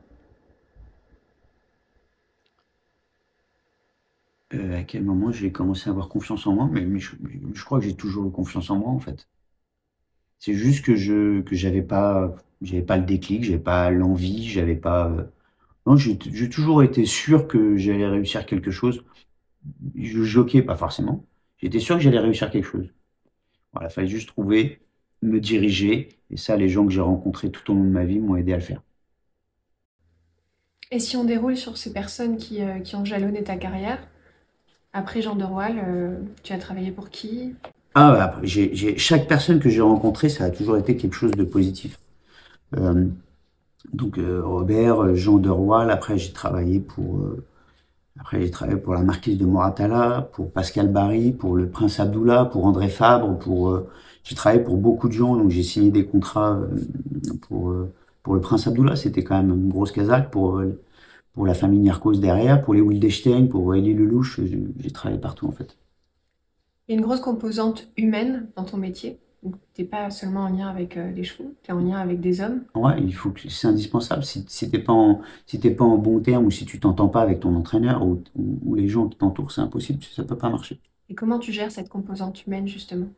Euh, 4.53 4.79
à 4.79 4.83
quel 4.83 5.03
moment 5.03 5.29
j'ai 5.33 5.51
commencé 5.51 5.89
à 5.89 5.91
avoir 5.91 6.07
confiance 6.07 6.47
en 6.47 6.53
moi? 6.55 6.69
Mais, 6.71 6.99
je, 6.99 7.15
crois 7.65 7.79
que 7.79 7.85
j'ai 7.85 7.95
toujours 7.97 8.25
eu 8.27 8.31
confiance 8.31 8.69
en 8.69 8.77
moi, 8.79 8.89
en 8.89 8.99
fait. 8.99 9.27
C'est 10.39 10.53
juste 10.53 10.83
que 10.85 10.95
je 10.95 11.41
que 11.41 11.55
j'avais 11.55 11.81
pas 11.81 12.35
j'avais 12.61 12.81
pas 12.81 12.97
le 12.97 13.05
déclic, 13.05 13.43
j'avais 13.43 13.59
pas 13.59 13.89
l'envie, 13.91 14.47
j'avais 14.47 14.75
pas. 14.75 15.09
euh, 15.09 15.23
Non, 15.87 15.95
j'ai 15.97 16.17
j'ai 16.33 16.49
toujours 16.49 16.83
été 16.83 17.05
sûr 17.05 17.47
que 17.47 17.77
j'allais 17.77 18.07
réussir 18.07 18.45
quelque 18.45 18.71
chose. 18.71 19.03
Je 19.95 20.23
joquais 20.23 20.61
pas 20.63 20.75
forcément. 20.77 21.25
J'étais 21.59 21.79
sûr 21.79 21.97
que 21.97 22.01
j'allais 22.03 22.19
réussir 22.19 22.51
quelque 22.51 22.65
chose. 22.65 22.89
Voilà, 23.73 23.89
fallait 23.89 24.07
juste 24.07 24.29
trouver, 24.29 24.81
me 25.23 25.39
diriger, 25.41 26.09
et 26.31 26.37
ça, 26.37 26.57
les 26.57 26.69
gens 26.69 26.85
que 26.87 26.93
j'ai 26.93 27.01
rencontrés 27.01 27.51
tout 27.51 27.71
au 27.71 27.75
long 27.75 27.83
de 27.85 27.89
ma 27.89 28.05
vie 28.05 28.19
m'ont 28.19 28.35
aidé 28.37 28.53
à 28.53 28.57
le 28.57 28.63
faire. 28.63 28.81
Et 30.91 30.99
si 30.99 31.17
on 31.17 31.23
déroule 31.23 31.57
sur 31.57 31.75
ces 31.77 31.91
personnes 31.91 32.37
qui, 32.37 32.61
euh, 32.61 32.79
qui 32.79 32.95
ont 32.95 33.03
jalonné 33.03 33.43
ta 33.43 33.57
carrière, 33.57 34.07
après 34.93 35.21
Jean 35.21 35.35
de 35.35 35.43
Roal, 35.43 35.73
euh, 35.77 36.15
tu 36.43 36.53
as 36.53 36.57
travaillé 36.57 36.91
pour 36.91 37.09
qui? 37.09 37.55
Ah, 37.93 38.13
ouais, 38.13 38.19
après, 38.19 38.97
chaque 38.97 39.27
personne 39.27 39.59
que 39.59 39.69
j'ai 39.69 39.81
rencontrée, 39.81 40.29
ça 40.29 40.45
a 40.45 40.49
toujours 40.49 40.77
été 40.77 40.95
quelque 40.97 41.15
chose 41.15 41.31
de 41.31 41.43
positif. 41.43 41.99
Euh, 42.77 43.05
donc 43.93 44.17
euh, 44.17 44.41
Robert, 44.43 45.15
Jean 45.15 45.37
de 45.37 45.49
Roal, 45.49 45.91
après 45.91 46.17
j'ai 46.17 46.31
travaillé 46.31 46.79
pour, 46.79 47.19
après 48.19 48.41
j'ai 48.41 48.51
travaillé 48.51 48.79
pour 48.79 48.93
la 48.93 49.01
marquise 49.01 49.37
de 49.37 49.45
Moratala, 49.45 50.29
pour 50.33 50.51
Pascal 50.51 50.87
Barry, 50.87 51.31
pour 51.31 51.55
le 51.55 51.67
prince 51.67 51.99
Abdullah, 51.99 52.45
pour 52.45 52.65
André 52.65 52.87
Fabre, 52.87 53.37
pour, 53.37 53.81
j'ai 54.23 54.35
travaillé 54.35 54.63
pour 54.63 54.77
beaucoup 54.77 55.07
de 55.09 55.13
gens, 55.13 55.35
donc 55.35 55.49
j'ai 55.49 55.63
signé 55.63 55.91
des 55.91 56.05
contrats 56.05 56.59
pour, 57.41 57.73
pour 58.23 58.35
le 58.35 58.41
prince 58.41 58.67
Abdullah, 58.67 58.95
c'était 58.95 59.23
quand 59.23 59.35
même 59.35 59.49
une 59.51 59.69
grosse 59.69 59.91
casaque, 59.91 60.31
pour, 60.31 60.61
pour 61.33 61.45
la 61.45 61.53
famille 61.53 61.79
Niarchos 61.79 62.17
derrière, 62.17 62.61
pour 62.61 62.73
les 62.73 62.81
Wildestein, 62.81 63.47
pour 63.47 63.73
Elie 63.73 63.93
Lelouch, 63.93 64.39
j'ai 64.79 64.91
travaillé 64.91 65.19
partout 65.19 65.47
en 65.47 65.51
fait. 65.51 65.77
Il 66.87 66.91
y 66.91 66.95
a 66.95 66.97
une 66.99 67.05
grosse 67.05 67.21
composante 67.21 67.87
humaine 67.97 68.49
dans 68.55 68.65
ton 68.65 68.77
métier. 68.77 69.19
Donc, 69.43 69.55
t'es 69.73 69.85
pas 69.85 70.11
seulement 70.11 70.41
en 70.41 70.49
lien 70.49 70.67
avec 70.67 70.97
euh, 70.97 71.09
les 71.11 71.23
chevaux, 71.23 71.55
tu 71.63 71.71
es 71.71 71.73
en 71.73 71.79
lien 71.79 71.97
avec 71.97 72.19
des 72.21 72.41
hommes. 72.41 72.63
Ouais, 72.75 73.01
il 73.01 73.13
faut 73.15 73.31
que 73.31 73.49
c'est 73.49 73.67
indispensable. 73.67 74.23
Si, 74.23 74.45
si 74.47 74.69
t'es 74.69 74.77
pas 74.77 74.93
en, 74.93 75.21
si 75.47 75.59
t'es 75.59 75.71
pas 75.71 75.83
en 75.83 75.97
bon 75.97 76.19
terme 76.19 76.45
ou 76.45 76.51
si 76.51 76.65
tu 76.65 76.79
t'entends 76.79 77.09
pas 77.09 77.21
avec 77.21 77.39
ton 77.39 77.55
entraîneur 77.55 78.05
ou, 78.05 78.21
ou, 78.35 78.59
ou 78.63 78.75
les 78.75 78.87
gens 78.87 79.07
qui 79.07 79.17
t'entourent, 79.17 79.51
c'est 79.51 79.61
impossible, 79.61 80.03
ça 80.03 80.23
peut 80.23 80.37
pas 80.37 80.49
marcher. 80.49 80.79
Et 81.09 81.15
comment 81.15 81.37
tu 81.39 81.51
gères 81.51 81.71
cette 81.71 81.89
composante 81.89 82.45
humaine, 82.45 82.67
justement? 82.67 83.09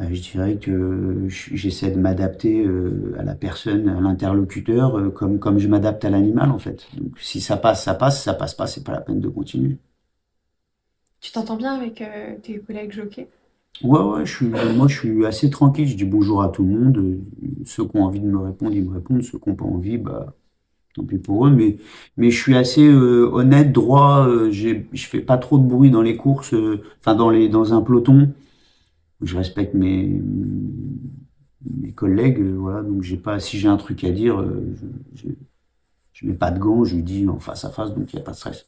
Euh, 0.00 0.08
je 0.12 0.20
dirais 0.32 0.56
que 0.58 1.28
je- 1.28 1.54
j'essaie 1.56 1.90
de 1.90 1.98
m'adapter 1.98 2.64
euh, 2.66 3.14
à 3.18 3.22
la 3.22 3.34
personne, 3.34 3.88
à 3.88 4.00
l'interlocuteur, 4.00 4.98
euh, 4.98 5.10
comme, 5.10 5.38
comme 5.38 5.58
je 5.58 5.68
m'adapte 5.68 6.04
à 6.04 6.10
l'animal 6.10 6.50
en 6.50 6.58
fait. 6.58 6.88
Donc 6.96 7.18
si 7.20 7.40
ça 7.40 7.56
passe, 7.56 7.84
ça 7.84 7.94
passe, 7.94 8.18
si 8.18 8.24
ça 8.24 8.34
passe 8.34 8.54
pas, 8.54 8.66
c'est 8.66 8.82
pas 8.84 8.92
la 8.92 9.00
peine 9.00 9.20
de 9.20 9.28
continuer. 9.28 9.78
Tu 11.20 11.32
t'entends 11.32 11.56
bien 11.56 11.74
avec 11.74 12.00
euh, 12.02 12.38
tes 12.38 12.60
collègues 12.60 12.92
jockeys? 12.92 13.28
Ouais, 13.82 14.00
ouais, 14.00 14.24
je 14.26 14.34
suis, 14.36 14.46
moi 14.46 14.86
je 14.88 14.98
suis 14.98 15.26
assez 15.26 15.50
tranquille, 15.50 15.86
je 15.88 15.96
dis 15.96 16.04
bonjour 16.04 16.42
à 16.42 16.48
tout 16.48 16.62
le 16.64 16.70
monde. 16.70 17.20
Ceux 17.66 17.84
qui 17.86 17.96
ont 17.96 18.04
envie 18.04 18.20
de 18.20 18.26
me 18.26 18.38
répondre, 18.38 18.72
ils 18.74 18.84
me 18.84 18.94
répondent. 18.94 19.22
Ceux 19.22 19.38
qui 19.38 19.48
n'ont 19.48 19.56
pas 19.56 19.64
envie, 19.64 19.98
bah 19.98 20.34
tant 20.94 21.04
pis 21.04 21.18
pour 21.18 21.46
eux. 21.46 21.50
Mais, 21.50 21.78
mais 22.16 22.30
je 22.30 22.40
suis 22.42 22.56
assez 22.56 22.86
euh, 22.86 23.30
honnête, 23.32 23.72
droit. 23.72 24.28
Euh, 24.28 24.50
je 24.52 25.06
fais 25.06 25.20
pas 25.20 25.38
trop 25.38 25.58
de 25.58 25.64
bruit 25.68 25.90
dans 25.90 26.02
les 26.02 26.16
courses, 26.16 26.54
enfin 27.00 27.14
dans 27.16 27.30
les, 27.30 27.48
dans 27.48 27.74
un 27.74 27.82
peloton. 27.82 28.32
Je 29.24 29.36
respecte 29.36 29.74
mes, 29.74 30.20
mes 31.80 31.92
collègues, 31.92 32.42
voilà. 32.42 32.82
Donc 32.82 33.02
j'ai 33.02 33.16
pas, 33.16 33.40
si 33.40 33.58
j'ai 33.58 33.68
un 33.68 33.76
truc 33.76 34.04
à 34.04 34.10
dire, 34.10 34.40
euh, 34.40 34.74
je, 35.14 35.28
je, 36.12 36.26
mets 36.26 36.34
pas 36.34 36.50
de 36.50 36.58
gants, 36.58 36.84
je 36.84 36.96
lui 36.96 37.02
dis 37.02 37.28
en 37.28 37.38
face 37.38 37.64
à 37.64 37.70
face, 37.70 37.94
donc 37.94 38.12
il 38.12 38.16
y 38.16 38.18
a 38.18 38.22
pas 38.22 38.32
de 38.32 38.36
stress. 38.36 38.66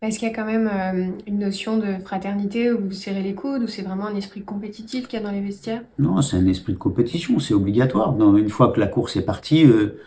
Est-ce 0.00 0.18
qu'il 0.20 0.28
y 0.28 0.30
a 0.30 0.34
quand 0.34 0.46
même 0.46 0.70
euh, 0.72 1.10
une 1.26 1.40
notion 1.40 1.76
de 1.76 1.98
fraternité 2.04 2.70
où 2.72 2.86
vous 2.86 2.92
serrez 2.92 3.22
les 3.22 3.34
coudes, 3.34 3.64
ou 3.64 3.66
c'est 3.66 3.82
vraiment 3.82 4.06
un 4.06 4.14
esprit 4.14 4.42
compétitif 4.42 5.08
qu'il 5.08 5.18
y 5.18 5.22
a 5.22 5.24
dans 5.24 5.32
les 5.32 5.40
vestiaires? 5.40 5.82
Non, 5.98 6.22
c'est 6.22 6.36
un 6.36 6.46
esprit 6.46 6.72
de 6.72 6.78
compétition, 6.78 7.38
c'est 7.40 7.54
obligatoire. 7.54 8.16
Une 8.36 8.48
fois 8.48 8.72
que 8.72 8.78
la 8.78 8.86
course 8.86 9.16
est 9.16 9.24
partie, 9.24 9.66
euh, 9.66 9.98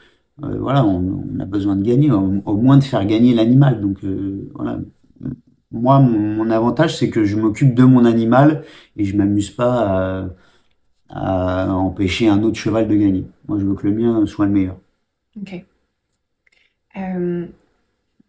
euh, 0.43 0.57
voilà, 0.59 0.85
on, 0.85 1.25
on 1.35 1.39
a 1.39 1.45
besoin 1.45 1.75
de 1.75 1.83
gagner, 1.83 2.09
au, 2.09 2.41
au 2.45 2.55
moins 2.55 2.77
de 2.77 2.85
faire 2.85 3.05
gagner 3.05 3.33
l'animal. 3.33 3.81
Donc 3.81 3.99
voilà. 4.55 4.79
Moi, 5.71 5.99
mon, 5.99 6.19
mon 6.45 6.49
avantage, 6.51 6.97
c'est 6.97 7.09
que 7.09 7.23
je 7.25 7.37
m'occupe 7.37 7.73
de 7.75 7.83
mon 7.83 8.05
animal 8.05 8.63
et 8.97 9.05
je 9.05 9.15
m'amuse 9.17 9.49
pas 9.51 10.29
à, 11.09 11.65
à 11.67 11.73
empêcher 11.73 12.27
un 12.29 12.43
autre 12.43 12.57
cheval 12.59 12.87
de 12.87 12.95
gagner. 12.95 13.25
Moi, 13.47 13.59
je 13.59 13.65
veux 13.65 13.75
que 13.75 13.87
le 13.87 13.93
mien 13.95 14.25
soit 14.27 14.45
le 14.47 14.51
meilleur. 14.53 14.77
Ok. 15.41 15.65
Euh, 16.97 17.47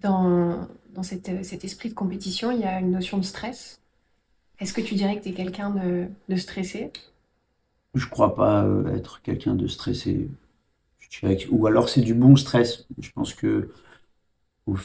dans 0.01 0.69
dans 0.95 1.03
cette- 1.05 1.45
cet 1.45 1.65
esprit 1.65 1.91
de 1.91 1.95
compétition, 1.95 2.51
il 2.53 2.61
y 2.61 2.65
a 2.65 2.81
une 2.81 2.93
notion 2.93 3.19
de 3.19 3.25
stress. 3.25 3.81
Est-ce 4.61 4.75
que 4.75 4.81
tu 4.83 4.95
dirais 4.97 5.19
que 5.19 5.25
tu 5.25 5.31
es 5.31 5.35
quelqu'un 5.35 5.71
de, 5.71 6.09
de 6.29 6.37
stressé? 6.37 6.93
Je 7.95 8.07
crois 8.07 8.35
pas 8.35 8.65
euh, 8.65 8.95
être 8.97 9.21
quelqu'un 9.23 9.55
de 9.55 9.67
stressé. 9.67 10.31
Je 11.01 11.21
dirais 11.21 11.37
que- 11.39 11.49
ou 11.51 11.67
alors 11.67 11.89
c'est 11.89 12.03
du 12.03 12.15
bon 12.15 12.37
stress. 12.37 12.87
Je 12.99 13.11
pense 13.13 13.35
que 13.35 13.71
au, 14.67 14.77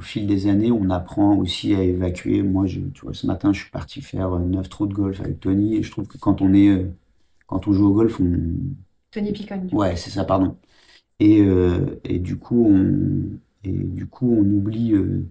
fil 0.00 0.26
des 0.26 0.46
années, 0.48 0.72
on 0.72 0.90
apprend 0.90 1.36
aussi 1.36 1.74
à 1.74 1.82
évacuer. 1.82 2.42
Moi, 2.42 2.66
je, 2.66 2.80
tu 2.80 3.02
vois, 3.02 3.14
ce 3.14 3.26
matin, 3.26 3.52
je 3.52 3.60
suis 3.62 3.70
parti 3.70 4.02
faire 4.02 4.34
euh, 4.34 4.40
neuf 4.40 4.68
trous 4.68 4.86
de 4.86 4.94
golf 4.94 5.20
avec 5.20 5.40
Tony 5.40 5.76
et 5.76 5.82
je 5.82 5.90
trouve 5.90 6.06
que 6.06 6.18
quand 6.18 6.42
on 6.42 6.52
est, 6.54 6.68
euh, 6.70 6.90
quand 7.46 7.68
on 7.68 7.72
joue 7.72 7.88
au 7.88 7.94
golf, 7.94 8.20
on, 8.20 8.50
Tony 9.10 9.32
coup. 9.32 9.46
ouais, 9.72 9.96
c'est 9.96 10.10
ça, 10.10 10.24
pardon. 10.24 10.58
Et, 11.20 11.42
euh, 11.42 12.00
et 12.04 12.20
du 12.20 12.38
coup, 12.38 12.66
on, 12.70 13.38
et 13.64 13.72
du 13.72 14.06
coup, 14.08 14.32
on 14.32 14.42
oublie, 14.44 14.94
euh, 14.94 15.26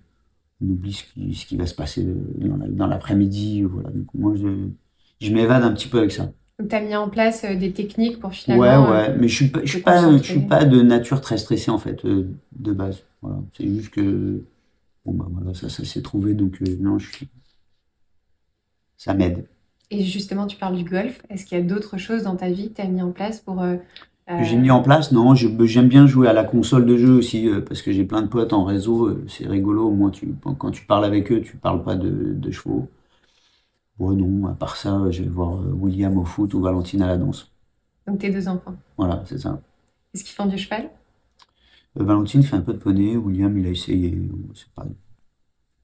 on 0.61 0.67
oublie 0.71 0.93
ce 0.93 1.05
qui, 1.05 1.35
ce 1.35 1.45
qui 1.47 1.57
va 1.57 1.67
se 1.67 1.75
passer 1.75 2.05
dans 2.05 2.57
la- 2.57 2.67
dans 2.69 2.87
l'après-midi. 2.87 3.63
Voilà. 3.63 3.89
Donc 3.91 4.07
moi, 4.13 4.35
je, 4.35 4.69
je 5.21 5.33
m'évade 5.33 5.63
un 5.63 5.73
petit 5.73 5.89
peu 5.89 5.99
avec 5.99 6.11
ça. 6.11 6.33
Donc, 6.59 6.67
tu 6.69 6.75
as 6.75 6.81
mis 6.81 6.95
en 6.97 7.09
place 7.09 7.43
euh, 7.45 7.55
des 7.55 7.71
techniques 7.73 8.19
pour 8.19 8.33
Ouais, 8.47 8.75
finalement 8.75 8.89
euh, 8.89 8.99
ouais, 8.99 9.15
mais 9.17 9.27
je 9.27 9.35
suis 9.35 9.47
pas, 9.49 9.61
je 9.65 9.71
te 9.71 9.77
suis 9.77 9.83
pas, 9.83 10.17
je 10.17 10.23
suis 10.23 10.41
concentrer. 10.41 10.45
pas 10.45 10.65
de 10.65 10.81
nature 10.81 11.19
très 11.21 11.37
stressée 11.37 11.71
en 11.71 11.79
fait, 11.79 12.05
de 12.05 12.73
base. 12.73 13.03
Voilà. 13.25 13.43
C'est 13.57 13.67
juste 13.67 13.89
que, 13.91 14.43
bon 15.05 15.13
bah 15.13 15.27
voilà, 15.31 15.53
ça, 15.55 15.69
ça 15.69 15.85
s'est 15.85 16.01
trouvé, 16.03 16.33
donc 16.35 16.61
euh, 16.63 16.77
non, 16.79 16.99
je 16.99 17.11
suis, 17.13 17.29
ça 18.97 19.13
m'aide. 19.13 19.47
Et 19.91 20.03
justement, 20.03 20.47
tu 20.47 20.57
parles 20.57 20.75
du 20.77 20.83
golf. 20.83 21.21
Est-ce 21.29 21.45
qu'il 21.45 21.57
y 21.57 21.61
a 21.61 21.63
d'autres 21.63 21.97
choses 21.97 22.23
dans 22.23 22.35
ta 22.35 22.49
vie 22.49 22.69
que 22.69 22.75
tu 22.75 22.81
as 22.81 22.87
mis 22.87 23.01
en 23.01 23.11
place 23.11 23.39
pour... 23.39 23.61
euh, 23.61 23.77
j'ai 24.37 24.55
euh, 24.55 24.61
mis 24.61 24.71
en 24.71 24.81
place, 24.81 25.11
non, 25.11 25.35
je- 25.35 25.65
j'aime 25.65 25.89
bien 25.89 26.07
jouer 26.07 26.27
à 26.29 26.33
la 26.33 26.45
console 26.45 26.85
de 26.85 26.95
jeu 26.97 27.11
aussi, 27.17 27.49
euh, 27.49 27.59
parce 27.61 27.81
que 27.81 27.91
j'ai 27.91 28.05
plein 28.05 28.21
de 28.21 28.27
potes 28.27 28.53
en 28.53 28.63
réseau, 28.63 29.07
euh, 29.09 29.25
c'est 29.27 29.45
rigolo. 29.47 29.91
Moi, 29.91 30.09
tu, 30.11 30.33
quand 30.57 30.71
tu 30.71 30.85
parles 30.85 31.03
avec 31.05 31.31
eux, 31.33 31.41
tu 31.41 31.57
parles 31.57 31.83
pas 31.83 31.95
de, 31.95 32.09
de 32.33 32.51
chevaux. 32.51 32.87
Bon, 33.97 34.13
non, 34.15 34.47
à 34.47 34.53
part 34.53 34.77
ça, 34.77 35.11
je 35.11 35.23
vais 35.23 35.27
voir 35.29 35.59
William 35.81 36.17
au 36.17 36.23
foot 36.23 36.53
ou 36.53 36.61
Valentine 36.61 37.01
à 37.01 37.07
la 37.07 37.17
danse. 37.17 37.51
donc, 38.07 38.19
tes 38.19 38.29
deux 38.31 38.47
enfants. 38.47 38.75
Voilà, 38.97 39.23
c'est 39.25 39.37
ça. 39.37 39.61
Est-ce 40.15 40.23
qu'ils 40.23 40.33
font 40.35 40.47
du 40.47 40.57
cheval? 40.57 40.89
Valentine 41.95 42.43
fait 42.43 42.55
un 42.55 42.61
peu 42.61 42.73
de 42.73 42.77
poney, 42.79 43.17
William, 43.17 43.57
il 43.57 43.65
a 43.67 43.69
essayé. 43.71 44.17
C'est 44.53 44.69
pas, 44.73 44.85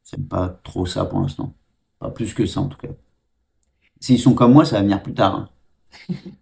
c'est 0.04 0.28
pas 0.28 0.47
trop 0.63 0.86
ça 0.86 1.06
pour 1.06 1.21
l'instant. 1.21 1.56
Pas 2.00 2.12
plus 2.12 2.34
que 2.36 2.45
ça, 2.45 2.62
en 2.62 2.67
tout 2.67 2.78
cas. 2.78 2.89
S'ils 4.02 4.19
sont 4.19 4.34
comme 4.34 4.52
moi, 4.52 4.65
ça 4.65 4.76
va 4.76 4.82
venir 4.82 5.02
plus 5.02 5.13
tard. 5.13 5.34
hein. 5.38 5.50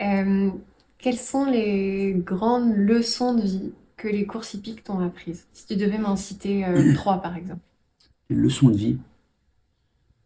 Euh, 0.00 0.50
quelles 0.98 1.18
sont 1.18 1.44
les 1.44 2.14
grandes 2.14 2.74
leçons 2.76 3.34
de 3.34 3.42
vie 3.42 3.72
que 3.96 4.08
les 4.08 4.26
courses 4.26 4.54
hippiques 4.54 4.84
t'ont 4.84 5.00
apprises? 5.00 5.46
Si 5.52 5.66
tu 5.66 5.76
devais 5.76 5.98
m'en 5.98 6.16
citer 6.16 6.64
euh, 6.64 6.84
trois, 6.92 7.18
par 7.18 7.36
exemple. 7.36 7.60
Les 8.28 8.36
leçons 8.36 8.68
de 8.68 8.76
vie? 8.76 8.98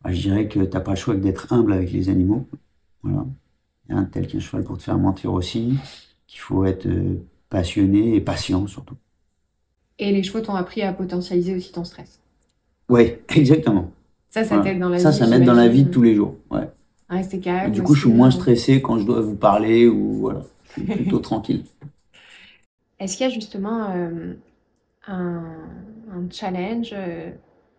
Bah, 0.03 0.13
je 0.13 0.21
dirais 0.23 0.49
que 0.49 0.61
t'as 0.61 0.81
pas 0.81 0.93
le 0.93 0.97
choix 0.97 1.15
que 1.15 1.21
d'être 1.21 1.53
humble 1.53 1.73
avec 1.73 1.91
les 1.93 2.09
animaux. 2.09 2.47
Voilà. 3.03 3.27
Hein, 3.91 4.07
tel 4.13 4.27
qu'un 4.29 4.41
cheval 4.41 4.65
pour 4.65 4.79
te 4.79 4.85
faire 4.85 4.99
mentir 4.99 5.33
aussi. 5.35 5.79
Qu'il 6.27 6.41
faut 6.41 6.65
être 6.67 6.87
euh, 6.89 7.17
passionné 7.51 8.15
et 8.17 8.21
patient 8.21 8.67
surtout. 8.67 8.97
Et 10.01 10.11
les 10.11 10.25
chevaux 10.25 10.41
t'ont 10.41 10.57
appris 10.57 10.83
à 10.83 10.93
potentialiser 10.93 11.55
aussi 11.55 11.71
ton 11.71 11.85
stress. 11.85 12.21
Ouais, 12.89 13.23
exactement. 13.35 13.93
Ça, 14.31 14.43
ça 14.45 14.59
Voilà. 14.59 14.59
t'aide 14.59 14.79
dans 14.79 14.89
la 14.89 14.99
Ça, 14.99 15.13
vie, 15.13 15.13
ça 15.13 15.27
m'aide 15.27 15.45
dans 15.45 15.55
la 15.55 15.69
vie 15.69 15.85
de 15.85 15.91
tous 15.91 16.03
les 16.03 16.15
jours. 16.15 16.37
Ouais. 16.51 16.69
Rester 17.11 17.39
Et 17.65 17.71
calme 17.71 17.73
du 17.73 17.83
coup, 17.83 17.95
je 17.95 18.03
suis 18.03 18.11
moins 18.11 18.31
stressé 18.31 18.83
quand 18.83 18.99
je 18.99 19.05
dois 19.07 19.21
vous 19.23 19.37
parler 19.37 19.89
ou 19.89 20.15
voilà. 20.21 20.47
Je 20.65 20.73
suis 20.73 20.83
plutôt 20.89 21.21
tranquille. 21.21 21.65
Est-ce 22.99 23.17
qu'il 23.17 23.27
y 23.27 23.31
a 23.31 23.33
justement 23.33 23.91
euh, 23.95 24.35
un, 25.07 25.45
un 26.13 26.31
challenge 26.31 26.91
euh, 26.95 27.31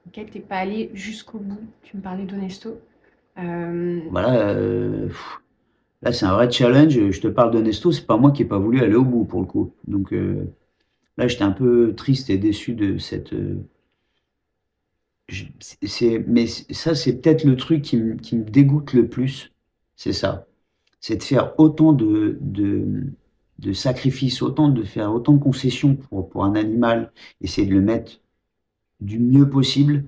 auquel 0.08 0.30
t'es 0.30 0.40
pas 0.42 0.58
allé 0.58 0.92
jusqu'au 0.96 1.40
bout? 1.40 1.62
Tu 1.84 1.98
me 1.98 2.02
parlais 2.02 2.26
d'Onesto. 2.26 2.80
Euh, 3.40 4.02
Voilà, 4.10 4.34
euh, 4.50 5.08
pff, 5.08 5.40
là 6.02 6.12
c'est 6.14 6.26
un 6.26 6.34
vrai 6.34 6.52
challenge. 6.52 7.12
Je 7.12 7.22
te 7.22 7.28
parle 7.28 7.52
de 7.52 7.62
Nesto, 7.62 7.92
c'est 7.92 8.06
pas 8.06 8.18
moi 8.18 8.32
qui 8.32 8.44
ai 8.44 8.46
pas 8.46 8.60
voulu 8.60 8.82
aller 8.82 8.96
au 8.96 9.04
bout 9.04 9.26
pour 9.26 9.42
le 9.42 9.48
coup. 9.48 9.74
Donc 9.88 10.14
euh, 10.14 10.46
là 11.18 11.28
j'étais 11.28 11.44
un 11.44 11.52
peu 11.52 11.94
triste 11.96 12.30
et 12.30 12.38
déçu 12.38 12.74
de 12.74 12.98
cette. 12.98 13.34
euh, 13.34 13.64
mais 16.28 16.48
ça 16.48 16.96
c'est 16.96 17.22
peut-être 17.22 17.44
le 17.44 17.56
truc 17.56 17.82
qui 17.84 17.98
me, 17.98 18.16
dégoûte 18.44 18.94
le 18.94 19.08
plus, 19.08 19.52
c'est 19.96 20.14
ça. 20.14 20.48
C'est 21.02 21.18
de 21.18 21.24
faire 21.24 21.54
autant 21.60 21.94
de, 21.94 22.40
sacrifices, 23.74 24.42
autant 24.42 24.70
de 24.70 24.84
faire 24.84 25.14
autant 25.14 25.34
de 25.34 25.40
concessions 25.40 25.96
pour, 25.96 26.44
un 26.44 26.56
animal, 26.56 27.12
essayer 27.42 27.68
de 27.68 27.74
le 27.74 27.82
mettre 27.82 28.20
du 29.02 29.20
mieux 29.20 29.50
possible 29.50 30.06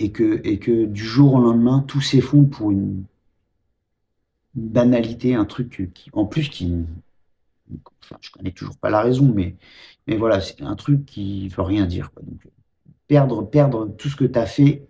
et 0.00 0.12
que, 0.12 0.84
du 0.86 1.04
jour 1.04 1.34
au 1.34 1.40
lendemain, 1.40 1.84
tout 1.86 2.00
s'effondre 2.00 2.48
pour 2.50 2.70
une 2.70 3.04
banalité, 4.54 5.34
un 5.34 5.44
truc 5.44 5.90
qui, 5.94 6.10
en 6.12 6.26
plus, 6.26 6.48
qui, 6.48 6.74
enfin, 8.02 8.16
je 8.20 8.30
connais 8.30 8.52
toujours 8.52 8.76
pas 8.76 8.90
la 8.90 9.02
raison, 9.02 9.30
mais, 9.32 9.56
mais 10.06 10.16
voilà, 10.16 10.40
c'est 10.40 10.62
un 10.62 10.76
truc 10.76 11.04
qui 11.06 11.48
veut 11.48 11.62
rien 11.62 11.86
dire. 11.86 12.10
Donc, 12.22 12.48
perdre, 13.06 13.42
perdre 13.42 13.86
tout 13.96 14.08
ce 14.08 14.16
que 14.16 14.24
tu 14.24 14.38
as 14.38 14.46
fait 14.46 14.88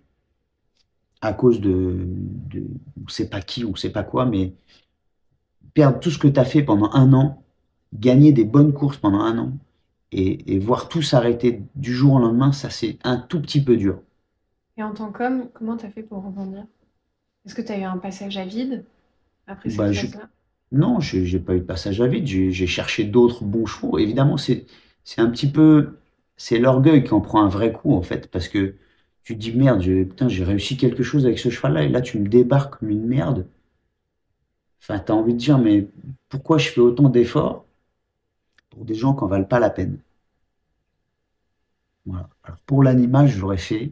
à 1.21 1.33
cause 1.33 1.59
de, 1.59 2.05
de, 2.49 2.65
on 3.03 3.07
sait 3.09 3.29
pas 3.29 3.41
qui, 3.41 3.65
on 3.65 3.75
sait 3.75 3.91
pas 3.91 4.03
quoi, 4.03 4.25
mais 4.25 4.53
perdre 5.73 5.99
tout 5.99 6.11
ce 6.11 6.17
que 6.17 6.27
tu 6.27 6.39
as 6.39 6.45
fait 6.45 6.63
pendant 6.63 6.91
un 6.93 7.13
an, 7.13 7.43
gagner 7.93 8.31
des 8.31 8.45
bonnes 8.45 8.73
courses 8.73 8.97
pendant 8.97 9.21
un 9.21 9.37
an, 9.37 9.51
et, 10.11 10.53
et 10.53 10.59
voir 10.59 10.89
tout 10.89 11.01
s'arrêter 11.01 11.61
du 11.75 11.93
jour 11.93 12.13
au 12.13 12.19
lendemain, 12.19 12.51
ça 12.51 12.69
c'est 12.69 12.97
un 13.03 13.17
tout 13.17 13.41
petit 13.41 13.63
peu 13.63 13.77
dur. 13.77 14.01
Et 14.77 14.83
en 14.83 14.93
tant 14.93 15.11
qu'homme, 15.11 15.49
comment 15.53 15.77
tu 15.77 15.85
as 15.85 15.91
fait 15.91 16.03
pour 16.03 16.23
rebondir? 16.23 16.65
Est-ce 17.45 17.55
que 17.55 17.61
tu 17.61 17.71
as 17.71 17.77
eu 17.77 17.83
un 17.83 17.97
passage 17.97 18.37
à 18.37 18.45
vide? 18.45 18.85
Après 19.49 19.69
Bah, 19.69 19.91
je- 19.91 20.07
Non, 20.71 20.99
j'ai 20.99 21.25
j'ai 21.25 21.39
pas 21.39 21.55
eu 21.55 21.59
de 21.61 21.65
passage 21.65 22.01
à 22.01 22.07
vide. 22.07 22.27
J'ai 22.27 22.67
cherché 22.67 23.03
d'autres 23.05 23.43
bons 23.45 23.65
chevaux. 23.65 23.97
Évidemment, 23.99 24.37
c'est 24.37 24.65
un 25.17 25.29
petit 25.29 25.51
peu 25.51 25.97
c'est 26.37 26.59
l'orgueil 26.59 27.03
qui 27.03 27.13
en 27.13 27.21
prend 27.21 27.43
un 27.43 27.49
vrai 27.49 27.71
coup 27.73 27.93
en 27.95 28.01
fait, 28.03 28.29
parce 28.31 28.47
que 28.49 28.75
tu 29.23 29.35
te 29.35 29.39
dis 29.41 29.51
merde, 29.53 29.81
j'ai- 29.81 30.05
putain, 30.05 30.29
j'ai 30.29 30.43
réussi 30.45 30.77
quelque 30.77 31.03
chose 31.03 31.25
avec 31.25 31.39
ce 31.39 31.49
cheval-là, 31.49 31.83
et 31.85 31.89
là 31.89 32.01
tu 32.01 32.19
me 32.19 32.27
débarques 32.29 32.79
comme 32.79 32.89
une 32.91 33.05
merde. 33.07 33.47
Enfin, 34.81 34.99
t'as 34.99 35.13
envie 35.13 35.31
de 35.35 35.37
dire, 35.39 35.57
mais 35.57 35.87
pourquoi 36.27 36.57
je 36.57 36.67
fais 36.67 36.81
autant 36.81 37.07
d'efforts 37.07 37.65
pour 38.71 38.83
des 38.83 38.95
gens 38.95 39.13
qui 39.13 39.23
en 39.23 39.27
valent 39.27 39.45
pas 39.45 39.59
la 39.59 39.69
peine? 39.69 39.99
Voilà. 42.05 42.29
Alors 42.43 42.59
pour 42.65 42.83
l'animal, 42.83 43.27
je 43.27 43.39
l'aurais 43.39 43.57
fait. 43.57 43.91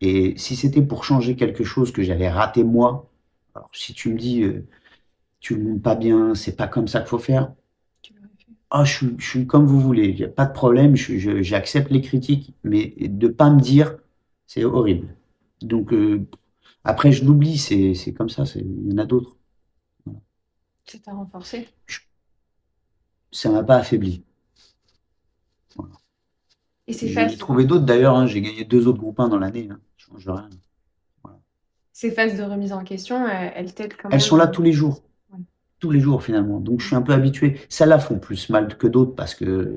Et 0.00 0.34
si 0.38 0.56
c'était 0.56 0.82
pour 0.82 1.04
changer 1.04 1.36
quelque 1.36 1.64
chose 1.64 1.92
que 1.92 2.02
j'avais 2.02 2.30
raté 2.30 2.64
moi, 2.64 3.10
alors 3.54 3.70
si 3.74 3.94
tu 3.94 4.10
me 4.12 4.18
dis 4.18 4.42
euh, 4.44 4.66
tu 5.42 5.56
le 5.56 5.64
montes 5.64 5.82
pas 5.82 5.94
bien, 5.96 6.34
c'est 6.34 6.56
pas 6.56 6.68
comme 6.68 6.88
ça 6.88 7.00
qu'il 7.00 7.10
faut 7.10 7.18
faire. 7.18 7.52
Ah, 8.70 8.84
je 8.84 8.92
suis, 8.96 9.14
je 9.18 9.28
suis 9.28 9.46
comme 9.46 9.66
vous 9.66 9.80
voulez, 9.80 10.08
il 10.08 10.16
n'y 10.16 10.24
a 10.24 10.28
pas 10.28 10.46
de 10.46 10.52
problème, 10.52 10.96
je- 10.96 11.18
je- 11.18 11.42
j'accepte 11.42 11.90
les 11.90 12.00
critiques, 12.00 12.54
mais 12.64 12.94
de 13.00 13.28
pas 13.28 13.50
me 13.50 13.60
dire, 13.60 13.98
c'est 14.46 14.64
horrible. 14.64 15.08
Donc 15.60 15.92
euh, 15.92 16.26
après, 16.84 17.12
je 17.12 17.24
l'oublie, 17.24 17.58
c'est 17.58 17.94
comme 18.14 18.30
ça, 18.30 18.44
il 18.56 18.90
y 18.90 18.94
en 18.94 18.98
a 18.98 19.06
d'autres. 19.06 19.36
Ça 20.84 20.98
t'a 21.00 21.12
renforcé? 21.12 21.68
Ça 23.32 23.50
m'a 23.50 23.64
pas 23.64 23.76
affaibli. 23.78 24.24
Et 26.86 26.92
ces 26.92 27.08
J'ai 27.08 27.36
trouvé 27.38 27.64
d'autres 27.64 27.84
d'ailleurs, 27.84 28.16
hein, 28.16 28.26
j'ai 28.26 28.40
gagné 28.40 28.64
deux 28.64 28.86
autres 28.86 28.98
groupes 28.98 29.20
1 29.20 29.28
dans 29.28 29.38
l'année, 29.38 29.68
hein, 29.70 29.80
ça 29.98 30.06
change 30.06 30.28
rien. 30.28 30.48
ces 31.92 32.10
phases 32.10 32.36
de 32.36 32.42
remise 32.42 32.72
en 32.72 32.84
question, 32.84 33.26
elles 33.28 33.74
t'aident 33.74 33.96
quand 33.96 34.08
même. 34.08 34.18
Elles 34.18 34.22
sont 34.22 34.36
là 34.36 34.46
tous 34.46 34.62
les 34.62 34.72
jours. 34.72 35.02
Tous 35.82 35.90
les 35.90 35.98
jours 35.98 36.22
finalement. 36.22 36.60
Donc 36.60 36.80
je 36.80 36.86
suis 36.86 36.94
un 36.94 37.02
peu 37.02 37.12
habitué. 37.12 37.58
Celles-là 37.68 37.98
font 37.98 38.20
plus 38.20 38.48
mal 38.50 38.68
que 38.78 38.86
d'autres 38.86 39.16
parce 39.16 39.34
que 39.34 39.74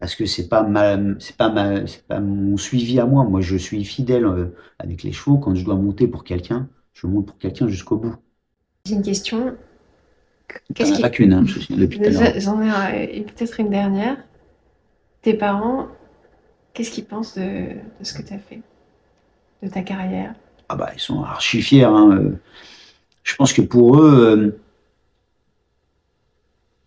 parce 0.00 0.16
que 0.16 0.26
c'est 0.26 0.48
pas 0.48 0.64
ma 0.64 0.98
c'est 1.20 1.36
pas 1.36 1.48
ma 1.48 1.86
c'est 1.86 2.04
pas 2.08 2.18
mon 2.18 2.56
suivi 2.56 2.98
à 2.98 3.06
moi. 3.06 3.22
Moi 3.22 3.40
je 3.40 3.56
suis 3.56 3.84
fidèle 3.84 4.26
euh, 4.26 4.46
avec 4.80 5.04
les 5.04 5.12
chevaux 5.12 5.38
quand 5.38 5.54
je 5.54 5.64
dois 5.64 5.76
monter 5.76 6.08
pour 6.08 6.24
quelqu'un, 6.24 6.68
je 6.92 7.06
monte 7.06 7.26
pour 7.26 7.38
quelqu'un 7.38 7.68
jusqu'au 7.68 7.98
bout. 7.98 8.16
J'ai 8.84 8.96
une 8.96 9.02
question. 9.02 9.54
Qu'est-ce 10.74 10.94
qui... 10.94 11.00
pas 11.00 11.08
qu'une, 11.08 11.32
hein, 11.32 11.44
depuis 11.70 12.00
J'en 12.40 12.60
ai 12.60 13.20
peut-être 13.22 13.60
une 13.60 13.70
dernière. 13.70 14.16
Tes 15.22 15.34
parents, 15.34 15.86
qu'est-ce 16.74 16.90
qu'ils 16.90 17.04
pensent 17.04 17.38
de, 17.38 17.74
de 18.00 18.04
ce 18.04 18.12
que 18.12 18.22
tu 18.22 18.34
as 18.34 18.40
fait, 18.40 18.60
de 19.62 19.68
ta 19.68 19.82
carrière? 19.82 20.34
Ah 20.68 20.74
bah 20.74 20.90
ils 20.96 21.00
sont 21.00 21.22
archi 21.22 21.62
fiers. 21.62 21.84
hein, 21.84 22.10
euh. 22.10 22.32
Je 23.22 23.36
pense 23.36 23.52
que 23.52 23.62
pour 23.62 24.00
eux 24.00 24.18
euh, 24.36 24.58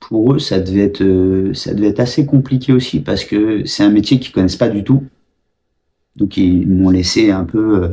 pour 0.10 0.34
eux 0.34 0.39
ça 0.39 0.60
devait 0.60 0.82
être 0.86 1.02
euh, 1.02 1.54
ça 1.54 1.74
devait 1.74 1.88
être 1.88 2.00
assez 2.00 2.26
compliqué 2.26 2.74
aussi 2.74 3.00
parce 3.00 3.24
que 3.26 3.65
c'est 3.65 3.84
un 3.84 3.89
métier 3.89 4.20
qu'ils 4.20 4.32
connaissent 4.34 4.56
pas 4.56 4.70
du 4.70 4.84
tout. 4.84 5.04
Donc 6.15 6.38
ils 6.38 6.68
m'ont 6.68 6.89
laissé 6.91 7.32
un 7.32 7.44
peu. 7.44 7.84
euh, 7.84 7.89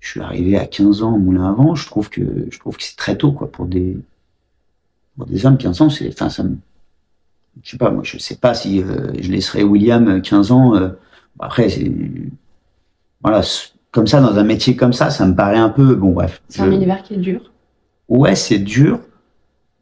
je 0.00 0.10
suis 0.10 0.20
arrivé 0.20 0.56
à 0.56 0.66
15 0.66 1.02
ans 1.02 1.14
au 1.14 1.18
moulin 1.18 1.48
avant. 1.48 1.74
Je 1.74 1.86
trouve 1.86 2.08
que 2.10 2.22
je 2.50 2.58
trouve 2.58 2.76
que 2.76 2.82
c'est 2.84 2.96
très 2.96 3.16
tôt 3.16 3.32
quoi 3.32 3.50
pour 3.50 3.66
des 3.66 3.96
pour 5.16 5.26
des 5.26 5.44
hommes 5.46 5.58
15 5.58 5.80
ans. 5.82 5.90
C'est 5.90 6.08
enfin 6.08 6.28
ça 6.28 6.42
me 6.44 6.56
je 7.62 7.70
sais 7.70 7.78
pas 7.78 7.90
moi 7.90 8.02
je 8.04 8.18
sais 8.18 8.36
pas 8.36 8.54
si 8.54 8.82
euh, 8.82 9.12
je 9.18 9.30
laisserais 9.32 9.62
William 9.64 10.22
15 10.22 10.52
ans. 10.52 10.76
euh, 10.76 10.90
après 11.40 11.68
c'est 11.70 11.90
voilà 13.22 13.40
comme 13.90 14.06
ça 14.06 14.20
dans 14.20 14.36
un 14.36 14.44
métier 14.44 14.76
comme 14.76 14.92
ça 14.92 15.10
ça 15.10 15.26
me 15.26 15.34
paraît 15.34 15.56
un 15.58 15.70
peu 15.70 15.94
bon 15.94 16.10
bref. 16.12 16.42
C'est 16.48 16.60
un 16.62 16.70
univers 16.70 17.02
qui 17.02 17.14
est 17.14 17.18
dur. 17.18 17.50
Ouais 18.08 18.36
c'est 18.36 18.58
dur. 18.58 19.00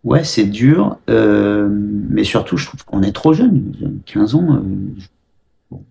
Ouais 0.07 0.25
c'est 0.25 0.47
dur. 0.47 0.99
euh, 1.11 1.69
mais 1.71 2.25
surtout 2.25 2.57
je 2.57 2.65
trouve 2.67 2.83
qu'on 2.87 3.03
est 3.03 3.13
trop 3.13 3.35
jeune. 3.35 4.03
15 4.07 4.35
ans. 4.35 4.55
euh, 4.55 4.63
bon. 5.71 5.85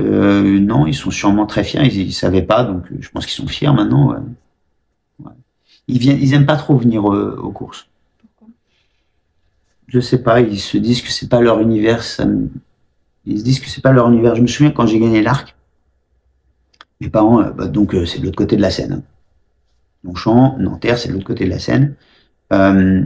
Euh, 0.00 0.60
non, 0.60 0.86
ils 0.86 0.94
sont 0.94 1.10
sûrement 1.10 1.46
très 1.46 1.64
fiers. 1.64 1.84
Ils, 1.84 1.96
ils 2.08 2.12
savaient 2.12 2.42
pas, 2.42 2.64
donc 2.64 2.84
je 3.00 3.08
pense 3.10 3.26
qu'ils 3.26 3.34
sont 3.34 3.48
fiers 3.48 3.72
maintenant. 3.72 4.10
ouais. 4.12 4.18
Ouais. 5.24 5.32
Ils 5.88 5.98
viennent, 5.98 6.20
ils 6.20 6.34
aiment 6.34 6.46
pas 6.46 6.56
trop 6.56 6.76
venir 6.76 7.04
aux 7.06 7.52
courses. 7.52 7.88
Pourquoi? 8.20 8.48
Je 9.88 10.00
sais 10.00 10.22
pas. 10.22 10.40
Ils 10.40 10.60
se 10.60 10.78
disent 10.78 11.02
que 11.02 11.10
c'est 11.10 11.28
pas 11.28 11.40
leur 11.40 11.60
univers. 11.60 12.02
Ça 12.02 12.24
me- 12.26 12.48
Ils 13.26 13.38
se 13.40 13.44
disent 13.44 13.60
que 13.60 13.68
c'est 13.68 13.82
pas 13.82 13.92
leur 13.92 14.08
univers. 14.10 14.36
Je 14.36 14.42
me 14.42 14.46
souviens 14.48 14.72
quand 14.72 14.86
j'ai 14.86 15.00
gagné 15.00 15.22
l'arc, 15.22 15.56
mes 17.00 17.08
parents, 17.08 17.42
bah, 17.50 17.66
donc 17.66 17.94
c'est 18.06 18.18
de 18.20 18.24
l'autre 18.24 18.36
côté 18.36 18.56
de 18.56 18.62
la 18.62 18.70
Seine. 18.70 19.02
Longchamp, 20.04 20.56
Nanterre, 20.58 20.98
c'est 20.98 21.08
de 21.08 21.14
l'autre 21.14 21.26
côté 21.26 21.44
de 21.44 21.50
la 21.50 21.58
Seine. 21.58 21.94
Euh, 22.52 23.02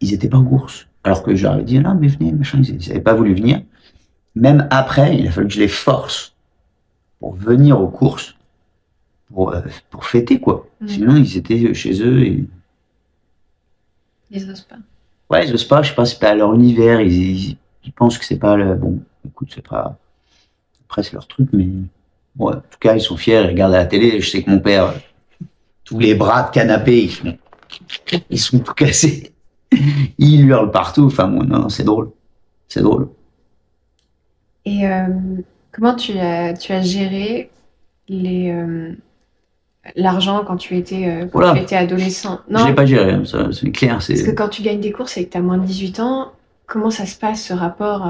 ils 0.00 0.12
étaient 0.12 0.28
pas 0.28 0.38
aux 0.38 0.44
courses. 0.44 0.86
Alors 1.04 1.22
que 1.22 1.34
j'aurais 1.34 1.62
dit, 1.62 1.80
là, 1.80 1.94
mais 1.94 2.08
venez, 2.08 2.32
machin. 2.32 2.60
Ils 2.62 2.88
n'avaient 2.88 3.00
pas 3.00 3.14
voulu 3.14 3.34
venir. 3.34 3.62
Même 4.34 4.66
après, 4.70 5.16
il 5.16 5.28
a 5.28 5.30
fallu 5.30 5.48
que 5.48 5.54
je 5.54 5.60
les 5.60 5.68
force 5.68 6.34
pour 7.20 7.34
venir 7.34 7.80
aux 7.80 7.88
courses, 7.88 8.36
pour, 9.32 9.54
euh, 9.54 9.62
pour 9.90 10.04
fêter, 10.04 10.40
quoi. 10.40 10.66
Sinon, 10.86 11.16
ils 11.16 11.36
étaient 11.36 11.72
chez 11.74 12.02
eux 12.02 12.22
et. 12.22 12.44
Ils 14.30 14.50
osent 14.50 14.62
pas. 14.62 14.76
Ouais, 15.30 15.46
ils 15.46 15.54
osent 15.54 15.64
pas, 15.64 15.82
je 15.82 15.90
sais 15.90 15.94
pas, 15.94 16.04
c'est 16.04 16.18
pas 16.18 16.34
leur 16.34 16.52
univers, 16.54 17.00
ils, 17.00 17.12
ils, 17.12 17.58
ils 17.84 17.92
pensent 17.92 18.18
que 18.18 18.24
c'est 18.24 18.38
pas 18.38 18.56
le. 18.56 18.74
Bon, 18.74 19.00
écoute, 19.26 19.50
c'est 19.54 19.66
pas. 19.66 19.96
Après, 20.84 21.02
c'est 21.02 21.14
leur 21.14 21.26
truc, 21.26 21.48
mais. 21.52 21.68
Bon, 22.34 22.50
en 22.50 22.56
tout 22.56 22.78
cas, 22.78 22.94
ils 22.94 23.00
sont 23.00 23.16
fiers, 23.16 23.40
ils 23.44 23.46
regardent 23.46 23.74
à 23.74 23.78
la 23.78 23.86
télé. 23.86 24.20
Je 24.20 24.28
sais 24.28 24.42
que 24.42 24.50
mon 24.50 24.58
père, 24.58 24.88
euh, 24.88 25.44
tous 25.84 25.98
les 25.98 26.14
bras 26.14 26.42
de 26.42 26.50
canapé, 26.50 27.04
ils 27.04 27.10
sont, 27.10 27.38
ils 28.30 28.40
sont 28.40 28.58
tout 28.60 28.74
cassés. 28.74 29.32
Il 30.18 30.46
hurle 30.46 30.70
partout. 30.70 31.04
Enfin, 31.06 31.28
bon, 31.28 31.44
non, 31.44 31.60
non, 31.60 31.68
c'est 31.68 31.84
drôle. 31.84 32.10
C'est 32.68 32.82
drôle. 32.82 33.10
Et 34.64 34.86
euh, 34.86 35.06
comment 35.72 35.94
tu 35.94 36.18
as, 36.18 36.54
tu 36.54 36.72
as 36.72 36.82
géré 36.82 37.50
les, 38.08 38.50
euh, 38.50 38.94
l'argent 39.96 40.44
quand 40.44 40.56
tu 40.56 40.76
étais, 40.76 41.08
euh, 41.08 41.26
quand 41.26 41.52
tu 41.54 41.58
étais 41.58 41.76
adolescent? 41.76 42.40
Je 42.54 42.54
Non, 42.54 42.66
l'ai 42.66 42.74
pas 42.74 42.86
géré, 42.86 43.12
hein, 43.12 43.24
ça, 43.24 43.50
c'est 43.52 43.70
clair. 43.70 44.00
parce 44.10 44.22
que 44.22 44.30
quand 44.30 44.48
tu 44.48 44.62
gagnes 44.62 44.80
des 44.80 44.92
courses 44.92 45.16
et 45.16 45.26
que 45.26 45.32
tu 45.32 45.38
as 45.38 45.42
moins 45.42 45.58
de 45.58 45.64
18 45.66 46.00
ans, 46.00 46.32
comment 46.66 46.90
ça 46.90 47.06
se 47.06 47.16
passe 47.18 47.42
ce 47.44 47.52
rapport 47.52 48.02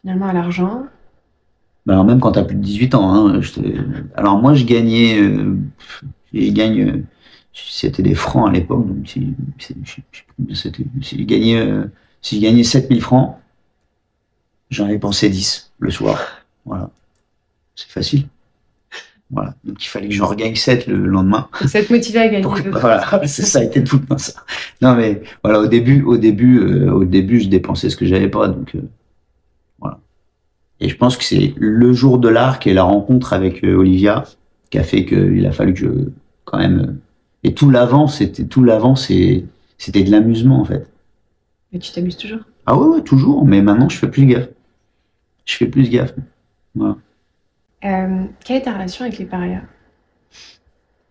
finalement 0.00 0.26
à 0.28 0.32
l'argent? 0.32 0.86
Bah, 1.86 1.94
alors, 1.94 2.04
même 2.04 2.20
quand 2.20 2.32
t'as 2.32 2.44
plus 2.44 2.56
de 2.56 2.60
18 2.62 2.94
ans, 2.94 3.14
hein, 3.14 3.40
je 3.40 3.52
te- 3.52 3.60
alors 4.14 4.38
moi, 4.40 4.54
je 4.54 4.64
gagnais, 4.64 5.18
euh, 5.20 5.56
je 6.34 6.50
gagne, 6.52 7.04
c'était 7.68 8.02
des 8.02 8.14
francs 8.14 8.48
à 8.48 8.52
l'époque, 8.52 8.86
donc 8.86 9.08
si, 9.08 9.34
si- 11.02 11.24
gagnais, 11.24 11.58
euh, 11.60 11.84
si 12.22 12.36
je 12.36 12.42
gagnais 12.42 12.62
7000 12.64 13.00
francs, 13.00 13.36
j'en 14.70 14.84
avais 14.86 14.98
pensé 14.98 15.28
10 15.28 15.72
le 15.78 15.90
soir. 15.90 16.20
Voilà. 16.64 16.90
C'est 17.74 17.88
facile. 17.88 18.26
Voilà. 19.30 19.54
Donc 19.64 19.82
il 19.84 19.88
fallait 19.88 20.08
que 20.08 20.14
j'en 20.14 20.26
regagne 20.26 20.54
7 20.54 20.86
le 20.86 21.06
lendemain. 21.06 21.48
Ça 21.66 21.82
te 21.84 21.92
motivait 21.92 22.18
à 22.20 22.28
gagner 22.28 22.42
Pour- 22.42 22.56
voilà, 22.80 23.06
c'est 23.26 23.42
ça 23.44 23.58
a 23.60 23.64
été 23.64 23.84
tout 23.84 23.98
le 23.98 24.06
temps 24.06 24.18
ça. 24.18 24.32
Non 24.80 24.94
mais 24.94 25.22
voilà, 25.44 25.60
au 25.60 25.66
début, 25.66 26.02
au 26.02 26.16
début, 26.16 26.60
euh, 26.60 26.90
au 26.92 27.04
début, 27.04 27.40
je 27.40 27.48
dépensais 27.48 27.90
ce 27.90 27.96
que 27.96 28.06
j'avais 28.06 28.28
pas, 28.28 28.48
donc 28.48 28.74
euh, 28.74 28.80
voilà. 29.78 30.00
Et 30.80 30.88
je 30.88 30.96
pense 30.96 31.16
que 31.18 31.24
c'est 31.24 31.52
le 31.58 31.92
jour 31.92 32.18
de 32.18 32.28
l'arc 32.28 32.66
et 32.66 32.72
la 32.72 32.84
rencontre 32.84 33.32
avec 33.34 33.64
euh, 33.64 33.74
Olivia 33.74 34.24
qui 34.70 34.78
a 34.78 34.82
fait 34.82 35.04
qu'il 35.04 35.44
a 35.46 35.52
fallu 35.52 35.74
que 35.74 35.80
je 35.80 35.88
quand 36.46 36.58
même 36.58 36.80
euh, 36.80 36.92
et 37.44 37.54
tout 37.54 37.70
l'avant, 37.70 38.06
c'était 38.08 38.44
tout 38.44 38.62
l'avant, 38.62 38.96
c'était 38.96 39.42
de 39.92 40.10
l'amusement 40.10 40.60
en 40.60 40.64
fait. 40.64 40.86
Mais 41.72 41.78
tu 41.78 41.92
t'amuses 41.92 42.16
toujours? 42.16 42.40
Ah 42.66 42.76
ouais, 42.76 42.86
ouais, 42.86 43.02
toujours, 43.02 43.44
mais 43.44 43.62
maintenant 43.62 43.88
je 43.88 43.96
fais 43.96 44.08
plus 44.08 44.26
gaffe. 44.26 44.48
Je 45.44 45.56
fais 45.56 45.66
plus 45.66 45.88
gaffe. 45.88 46.14
Voilà. 46.74 46.96
Euh, 47.84 48.24
quelle 48.44 48.56
est 48.56 48.62
ta 48.62 48.74
relation 48.74 49.04
avec 49.04 49.18
les 49.18 49.24
parieurs? 49.24 49.62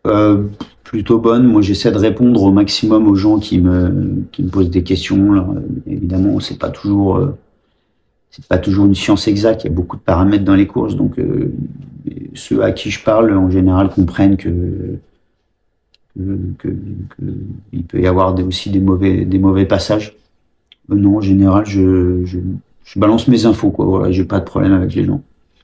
Euh, 0.06 0.48
plutôt 0.84 1.20
bonne. 1.20 1.44
Moi, 1.44 1.62
j'essaie 1.62 1.92
de 1.92 1.98
répondre 1.98 2.42
au 2.42 2.52
maximum 2.52 3.08
aux 3.08 3.16
gens 3.16 3.40
qui 3.40 3.60
me, 3.60 4.24
qui 4.32 4.44
me 4.44 4.50
posent 4.50 4.70
des 4.70 4.84
questions. 4.84 5.34
Alors, 5.34 5.52
euh, 5.52 5.62
évidemment, 5.86 6.40
c'est 6.40 6.60
pas 6.60 6.70
toujours, 6.70 7.18
euh, 7.18 7.38
c'est 8.30 8.46
pas 8.46 8.58
toujours 8.58 8.86
une 8.86 8.96
science 8.96 9.28
exacte. 9.28 9.64
Il 9.64 9.68
y 9.68 9.70
a 9.70 9.74
beaucoup 9.74 9.98
de 9.98 10.02
paramètres 10.02 10.46
dans 10.46 10.56
les 10.56 10.68
courses, 10.68 10.96
donc 10.96 11.20
ceux 12.36 12.64
à 12.64 12.72
qui 12.72 12.92
je 12.92 13.04
parle 13.04 13.36
en 13.36 13.50
général 13.50 13.90
comprennent 13.90 14.38
que 14.38 15.00
que, 16.58 16.70
il 17.72 17.84
peut 17.84 18.02
y 18.02 18.08
avoir 18.08 18.38
aussi 18.40 18.70
des 18.70 18.80
mauvais, 18.80 19.26
des 19.26 19.40
mauvais 19.40 19.66
passages. 19.66 20.16
Euh, 20.92 20.96
non, 20.96 21.18
en 21.18 21.22
général, 21.22 21.66
je, 21.66 22.26
je, 22.26 22.40
je, 22.84 23.00
balance 23.00 23.28
mes 23.28 23.46
infos, 23.46 23.72
quoi. 23.72 23.86
Voilà, 23.86 24.12
j'ai 24.12 24.26
pas 24.26 24.40
de 24.40 24.46
problème 24.46 24.74
avec 24.74 24.96
les 24.96 25.06
gens. 25.06 25.22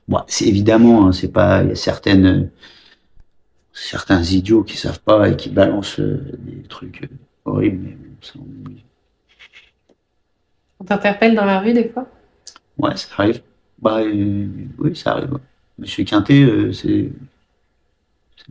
Bon, 0.08 0.20
c'est 0.26 0.46
évidemment, 0.46 1.06
hein, 1.06 1.12
c'est 1.12 1.32
pas, 1.32 1.62
il 1.62 1.70
y 1.70 1.72
a 1.72 1.74
certaines, 1.74 2.50
certains 3.72 4.22
idiots 4.22 4.62
qui 4.62 4.76
savent 4.76 5.00
pas 5.00 5.28
et 5.28 5.36
qui 5.36 5.50
balancent 5.50 6.00
euh, 6.00 6.20
des 6.38 6.62
trucs 6.68 7.04
euh, 7.04 7.08
horribles, 7.44 7.88
mais 7.88 7.96
ça, 8.20 8.34
on 8.38 8.70
On 10.80 10.84
t'interpelle 10.84 11.34
dans 11.34 11.46
la 11.46 11.60
rue 11.60 11.72
des 11.72 11.88
fois? 11.88 12.06
Ouais, 12.78 12.96
ça 12.96 13.08
arrive. 13.16 13.42
Bah, 13.80 14.00
oui, 14.02 14.94
ça 14.94 15.12
arrive. 15.12 15.38
Monsieur 15.78 16.04
Quintet, 16.04 16.72
c'est 16.72 17.10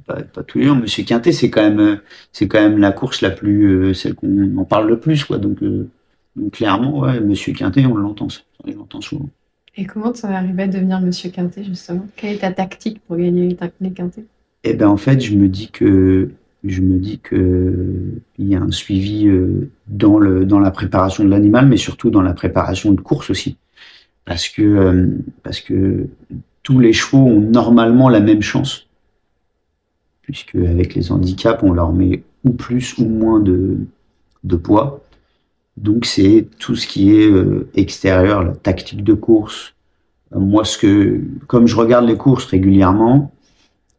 pas, 0.01 0.21
pas 0.21 0.43
tous 0.43 0.59
les 0.59 0.65
jours. 0.65 0.75
Monsieur 0.75 1.03
Quintet, 1.03 1.31
c'est 1.31 1.49
quand 1.49 1.61
même, 1.61 1.99
c'est 2.31 2.47
quand 2.47 2.61
même 2.61 2.77
la 2.77 2.91
course 2.91 3.21
la 3.21 3.29
plus, 3.29 3.65
euh, 3.65 3.93
celle 3.93 4.15
qu'on 4.15 4.57
en 4.57 4.65
parle 4.65 4.87
le 4.87 4.99
plus, 4.99 5.23
quoi. 5.23 5.37
Donc, 5.37 5.61
euh, 5.63 5.89
donc 6.35 6.53
clairement, 6.53 6.99
ouais, 6.99 7.19
Monsieur 7.19 7.53
Quintet, 7.53 7.85
on 7.85 7.95
l'entend, 7.95 8.27
on 8.65 8.71
l'entend 8.71 9.01
souvent. 9.01 9.29
Et 9.75 9.85
comment 9.85 10.11
tu 10.11 10.25
es 10.25 10.29
arrivé 10.29 10.63
à 10.63 10.67
devenir 10.67 11.01
Monsieur 11.01 11.29
Quintet, 11.29 11.63
justement? 11.63 12.07
Quelle 12.15 12.35
est 12.35 12.39
ta 12.39 12.51
tactique 12.51 13.01
pour 13.07 13.17
gagner 13.17 13.57
les 13.81 13.91
Quintet? 13.91 14.25
Eh 14.63 14.73
ben, 14.73 14.87
en 14.87 14.97
fait, 14.97 15.19
je 15.19 15.35
me 15.35 15.47
dis 15.47 15.69
que, 15.69 16.29
je 16.63 16.81
me 16.81 16.97
dis 16.97 17.19
que 17.19 18.21
il 18.37 18.47
y 18.47 18.55
a 18.55 18.61
un 18.61 18.71
suivi 18.71 19.27
euh, 19.27 19.69
dans 19.87 20.19
le, 20.19 20.45
dans 20.45 20.59
la 20.59 20.71
préparation 20.71 21.23
de 21.23 21.29
l'animal, 21.29 21.67
mais 21.67 21.77
surtout 21.77 22.09
dans 22.09 22.21
la 22.21 22.33
préparation 22.33 22.91
de 22.93 23.01
course 23.01 23.29
aussi, 23.29 23.57
parce 24.25 24.47
que, 24.47 25.09
parce 25.43 25.59
que 25.59 26.07
tous 26.61 26.79
les 26.79 26.93
chevaux 26.93 27.25
ont 27.25 27.41
normalement 27.41 28.09
la 28.09 28.21
même 28.21 28.41
chance 28.41 28.87
puisque 30.23 30.55
avec 30.55 30.95
les 30.95 31.11
handicaps, 31.11 31.61
on 31.63 31.71
leur 31.71 31.93
met 31.93 32.23
ou 32.43 32.51
plus 32.51 32.97
ou 32.97 33.05
moins 33.05 33.39
de, 33.39 33.77
de 34.43 34.55
poids. 34.55 35.01
Donc 35.77 36.05
c'est 36.05 36.47
tout 36.59 36.75
ce 36.75 36.87
qui 36.87 37.15
est 37.15 37.29
euh, 37.29 37.69
extérieur, 37.75 38.43
la 38.43 38.53
tactique 38.53 39.03
de 39.03 39.13
course. 39.13 39.73
Euh, 40.35 40.39
moi, 40.39 40.65
ce 40.65 40.77
que, 40.77 41.21
comme 41.47 41.67
je 41.67 41.75
regarde 41.75 42.05
les 42.05 42.17
courses 42.17 42.45
régulièrement, 42.45 43.31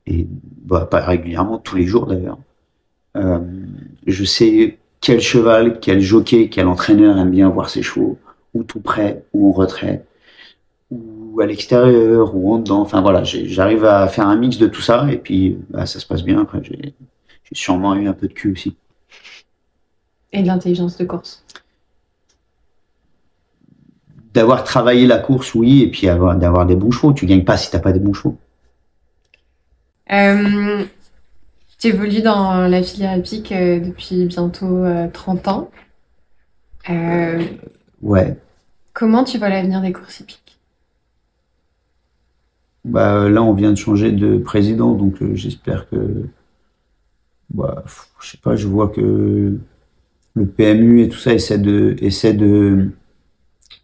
et 0.07 0.27
bah, 0.65 0.87
pas 0.91 1.01
régulièrement, 1.01 1.59
tous 1.59 1.77
les 1.77 1.87
jours 1.87 2.07
d'ailleurs, 2.07 2.39
euh, 3.17 3.39
je 4.07 4.25
sais 4.25 4.79
quel 5.01 5.21
cheval, 5.21 5.81
quel 5.81 6.01
jockey, 6.01 6.49
quel 6.49 6.67
entraîneur 6.67 7.19
aime 7.19 7.31
bien 7.31 7.49
voir 7.49 7.69
ses 7.69 7.83
chevaux, 7.83 8.19
ou 8.55 8.63
tout 8.63 8.81
près, 8.81 9.25
ou 9.33 9.49
en 9.49 9.53
retrait, 9.53 10.05
ou 11.35 11.41
à 11.41 11.47
l'extérieur 11.47 12.35
ou 12.35 12.55
en 12.55 12.59
dedans. 12.59 12.81
Enfin 12.81 13.01
voilà, 13.01 13.25
j'arrive 13.25 13.85
à 13.85 14.07
faire 14.09 14.29
un 14.29 14.37
mix 14.37 14.59
de 14.59 14.67
tout 14.67 14.83
ça 14.83 15.07
et 15.11 15.19
puis 15.19 15.59
bah, 15.71 15.87
ça 15.87 16.01
se 16.01 16.07
passe 16.07 16.23
bien. 16.23 16.41
Après, 16.41 16.63
j'ai 16.63 16.95
sûrement 17.53 17.95
eu 17.95 18.09
un 18.09 18.13
peu 18.13 18.29
de 18.29 18.33
cul 18.33 18.53
aussi. 18.53 18.77
Et 20.33 20.43
de 20.43 20.47
l'intelligence 20.47 20.97
de 20.97 21.05
course. 21.05 21.45
D'avoir 24.33 24.65
travaillé 24.65 25.07
la 25.07 25.19
course, 25.19 25.55
oui, 25.55 25.83
et 25.83 25.91
puis 25.91 26.09
d'avoir 26.09 26.67
des 26.67 26.75
bons 26.75 26.91
chevaux. 26.91 27.13
Tu 27.13 27.25
gagnes 27.27 27.45
pas 27.45 27.57
si 27.57 27.71
t'as 27.71 27.79
pas 27.79 27.93
des 27.93 28.01
bons 28.01 28.15
chevaux. 28.15 28.37
Euh, 30.13 30.85
tu 31.79 31.89
évolues 31.89 32.23
dans 32.23 32.69
la 32.69 32.83
filière 32.83 33.17
épique 33.17 33.53
euh, 33.53 33.81
depuis 33.81 34.27
bientôt 34.27 34.85
30 35.13 35.49
euh, 35.49 35.51
ans. 35.51 35.71
ouais. 38.03 38.37
Comment 38.93 39.25
tu 39.25 39.39
vois 39.39 39.49
l'avenir 39.49 39.81
des 39.81 39.93
courses 39.93 40.21
hippiques 40.21 40.54
bah, 42.85 43.29
là, 43.29 43.43
on 43.43 43.55
vient 43.55 43.71
de 43.73 43.77
changer 43.77 44.13
de 44.13 44.39
président, 44.39 44.95
donc 44.95 45.23
euh, 45.23 45.35
j'espère 45.35 45.89
que. 45.89 46.27
Bah, 47.51 47.85
je 48.21 48.31
sais 48.31 48.39
pas, 48.39 48.57
je 48.57 48.67
vois 48.67 48.89
que 48.89 49.59
le 50.35 50.47
PMU 50.47 51.03
et 51.03 51.09
tout 51.09 51.19
ça 51.19 51.33
essaie 51.33 51.59
de, 51.59 51.97
essaie 52.01 52.35
de, 52.35 52.91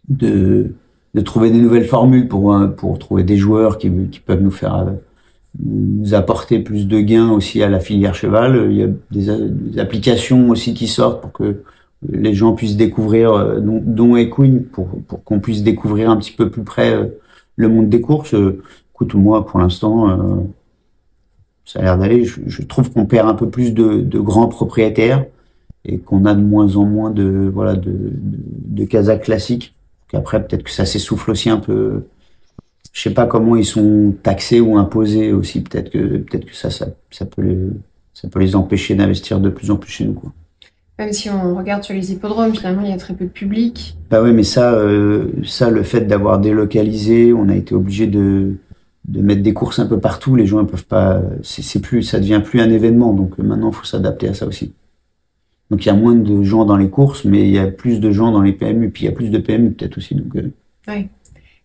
de, 0.09 0.73
de 1.13 1.21
trouver 1.21 1.51
des 1.51 1.59
nouvelles 1.59 1.85
formules 1.85 2.27
pour, 2.27 2.55
pour 2.75 2.99
trouver 2.99 3.23
des 3.23 3.37
joueurs 3.37 3.77
qui, 3.77 3.91
qui 4.09 4.19
peuvent 4.19 4.41
nous 4.41 4.51
faire 4.51 4.87
nous 5.59 6.13
apporter 6.13 6.59
plus 6.59 6.87
de 6.87 6.99
gains 7.01 7.31
aussi 7.31 7.61
à 7.61 7.69
la 7.69 7.79
filière 7.79 8.15
cheval. 8.15 8.67
Il 8.71 8.77
y 8.77 8.83
a 8.83 8.87
des, 9.11 9.47
des 9.49 9.79
applications 9.79 10.49
aussi 10.49 10.73
qui 10.73 10.87
sortent 10.87 11.21
pour 11.21 11.31
que 11.31 11.63
les 12.09 12.33
gens 12.33 12.53
puissent 12.53 12.77
découvrir, 12.77 13.33
euh, 13.33 13.59
dont, 13.59 13.81
dont 13.83 14.15
Equine, 14.15 14.63
pour, 14.63 14.87
pour 15.07 15.23
qu'on 15.23 15.39
puisse 15.39 15.63
découvrir 15.63 16.09
un 16.09 16.17
petit 16.17 16.31
peu 16.31 16.49
plus 16.49 16.63
près 16.63 16.93
euh, 16.93 17.05
le 17.57 17.69
monde 17.69 17.89
des 17.89 18.01
courses 18.01 18.33
écoute, 19.01 19.15
moi, 19.15 19.45
pour 19.45 19.59
l'instant, 19.59 20.09
euh, 20.09 20.35
ça 21.65 21.79
a 21.79 21.81
l'air 21.83 21.97
d'aller. 21.97 22.23
Je, 22.25 22.61
trouve 22.63 22.91
qu'on 22.91 23.05
perd 23.05 23.27
un 23.27 23.33
peu 23.33 23.49
plus 23.49 23.73
de, 23.73 24.19
grands 24.19 24.47
propriétaires 24.47 25.25
et 25.85 25.97
qu'on 25.97 26.25
a 26.25 26.35
de 26.35 26.41
moins 26.41 26.75
en 26.75 26.85
moins 26.85 27.09
de 27.09 27.49
voilà 27.51 27.75
de, 27.75 27.91
de, 27.91 28.85
de 28.85 29.15
classiques. 29.15 29.73
Après, 30.13 30.45
peut-être 30.45 30.63
que 30.63 30.71
ça 30.71 30.85
s'essouffle 30.85 31.31
aussi 31.31 31.49
un 31.49 31.57
peu. 31.57 32.03
Je 32.93 33.01
sais 33.01 33.13
pas 33.13 33.25
comment 33.25 33.55
ils 33.55 33.65
sont 33.65 34.13
taxés 34.21 34.59
ou 34.59 34.77
imposés 34.77 35.31
aussi. 35.31 35.61
Peut-être 35.61 35.89
que 35.89 36.17
peut-être 36.17 36.45
que 36.45 36.55
ça, 36.55 36.69
ça, 36.69 36.87
ça 37.09 37.25
peut 37.25 37.41
les 37.41 37.57
ça 38.13 38.27
peut 38.27 38.39
les 38.39 38.55
empêcher 38.55 38.93
d'investir 38.93 39.39
de 39.39 39.49
plus 39.49 39.71
en 39.71 39.77
plus 39.77 39.91
chez 39.91 40.05
nous 40.05 40.13
quoi. 40.13 40.31
Même 40.99 41.13
si 41.13 41.29
on 41.31 41.55
regarde 41.55 41.83
sur 41.83 41.95
les 41.95 42.11
hippodromes, 42.11 42.53
finalement, 42.53 42.83
il 42.83 42.89
y 42.91 42.93
a 42.93 42.97
très 42.97 43.15
peu 43.15 43.25
de 43.25 43.29
public. 43.31 43.97
Bah 44.11 44.21
oui, 44.21 44.33
mais 44.33 44.43
ça, 44.43 44.73
euh, 44.73 45.31
ça, 45.43 45.71
le 45.71 45.81
fait 45.81 46.01
d'avoir 46.01 46.37
délocalisé, 46.37 47.33
on 47.33 47.49
a 47.49 47.55
été 47.55 47.73
obligé 47.73 48.05
de, 48.05 48.57
de 49.11 49.21
mettre 49.21 49.41
des 49.41 49.53
courses 49.53 49.79
un 49.79 49.85
peu 49.85 49.99
partout. 49.99 50.35
Les 50.35 50.45
gens 50.45 50.59
ne 50.61 50.67
peuvent 50.67 50.85
pas. 50.85 51.21
C'est 51.43 51.81
plus, 51.81 52.03
ça 52.03 52.19
devient 52.19 52.41
plus 52.43 52.61
un 52.61 52.69
événement. 52.69 53.13
Donc 53.13 53.33
euh, 53.39 53.43
maintenant, 53.43 53.69
il 53.69 53.75
faut 53.75 53.85
s'adapter 53.85 54.29
à 54.29 54.33
ça 54.33 54.47
aussi. 54.47 54.73
Donc 55.69 55.85
il 55.85 55.87
y 55.87 55.91
a 55.91 55.95
moins 55.95 56.15
de 56.15 56.43
gens 56.43 56.65
dans 56.65 56.77
les 56.77 56.89
courses, 56.89 57.25
mais 57.25 57.41
il 57.41 57.51
y 57.53 57.59
a 57.59 57.67
plus 57.67 57.99
de 57.99 58.11
gens 58.11 58.31
dans 58.31 58.41
les 58.41 58.53
PMU. 58.53 58.89
Puis 58.89 59.03
il 59.03 59.05
y 59.05 59.09
a 59.09 59.11
plus 59.11 59.29
de 59.29 59.37
PMU 59.37 59.71
peut-être 59.71 59.97
aussi. 59.97 60.15
Donc. 60.15 60.35
Euh. 60.35 60.51
Oui. 60.87 61.07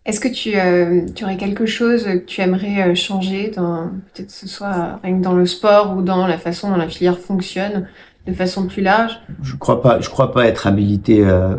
Est-ce 0.05 0.21
que 0.21 0.29
tu, 0.29 0.57
euh, 0.57 1.05
tu, 1.13 1.25
aurais 1.25 1.35
quelque 1.35 1.65
chose 1.65 2.05
que 2.05 2.25
tu 2.25 2.39
aimerais 2.39 2.95
changer, 2.95 3.51
peut-être 3.51 4.27
que 4.27 4.31
ce 4.31 4.47
soit 4.47 5.01
rien 5.03 5.17
que 5.17 5.21
dans 5.21 5.33
le 5.33 5.45
sport 5.45 5.97
ou 5.97 6.01
dans 6.01 6.25
la 6.27 6.37
façon 6.37 6.69
dont 6.69 6.77
la 6.77 6.87
filière 6.87 7.19
fonctionne 7.19 7.87
de 8.25 8.31
façon 8.31 8.67
plus 8.67 8.81
large? 8.81 9.19
Je 9.41 9.57
crois 9.57 9.81
pas. 9.81 9.99
Je 9.99 10.09
crois 10.09 10.31
pas 10.31 10.47
être 10.47 10.65
habilité 10.65 11.25
à, 11.25 11.57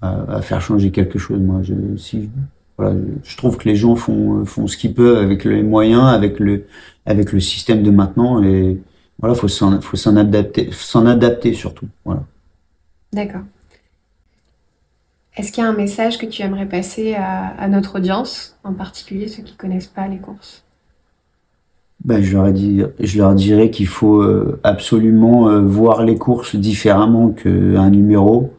à, 0.00 0.34
à, 0.34 0.42
faire 0.42 0.60
changer 0.60 0.90
quelque 0.90 1.20
chose. 1.20 1.38
Moi, 1.38 1.60
je, 1.62 1.74
si 1.96 2.28
je 2.78 3.36
trouve 3.36 3.58
que 3.58 3.68
les 3.68 3.76
gens 3.76 3.96
font, 3.96 4.44
font 4.44 4.66
ce 4.66 4.76
qu'ils 4.76 4.94
peuvent 4.94 5.18
avec 5.18 5.44
les 5.44 5.62
moyens, 5.62 6.04
avec 6.04 6.40
le, 6.40 6.66
avec 7.06 7.32
le 7.32 7.40
système 7.40 7.82
de 7.82 7.90
maintenant, 7.90 8.42
et 8.42 8.78
voilà, 9.18 9.34
faut 9.34 9.48
s'en, 9.48 9.80
faut 9.80 9.96
s'en 9.96 10.16
adapter, 10.16 10.70
s'en 10.72 11.06
adapter 11.06 11.52
surtout. 11.52 11.86
Voilà. 12.04 12.24
D'accord. 13.12 13.42
Est-ce 15.36 15.52
qu'il 15.52 15.62
y 15.62 15.66
a 15.66 15.70
un 15.70 15.74
message 15.74 16.18
que 16.18 16.26
tu 16.26 16.42
aimerais 16.42 16.66
passer 16.66 17.14
à, 17.14 17.66
notre 17.68 17.96
audience, 17.96 18.58
en 18.64 18.74
particulier 18.74 19.28
ceux 19.28 19.42
qui 19.42 19.56
connaissent 19.56 19.86
pas 19.86 20.06
les 20.06 20.18
courses? 20.18 20.64
Ben, 22.04 22.20
je, 22.20 22.36
leur 22.36 22.52
dit, 22.52 22.82
je 22.98 23.18
leur 23.18 23.34
dirais 23.34 23.70
qu'il 23.70 23.86
faut 23.86 24.20
euh, 24.20 24.60
absolument 24.64 25.48
euh, 25.48 25.60
voir 25.60 26.02
les 26.02 26.18
courses 26.18 26.56
différemment 26.56 27.30
qu'un 27.30 27.90
numéro. 27.90 28.52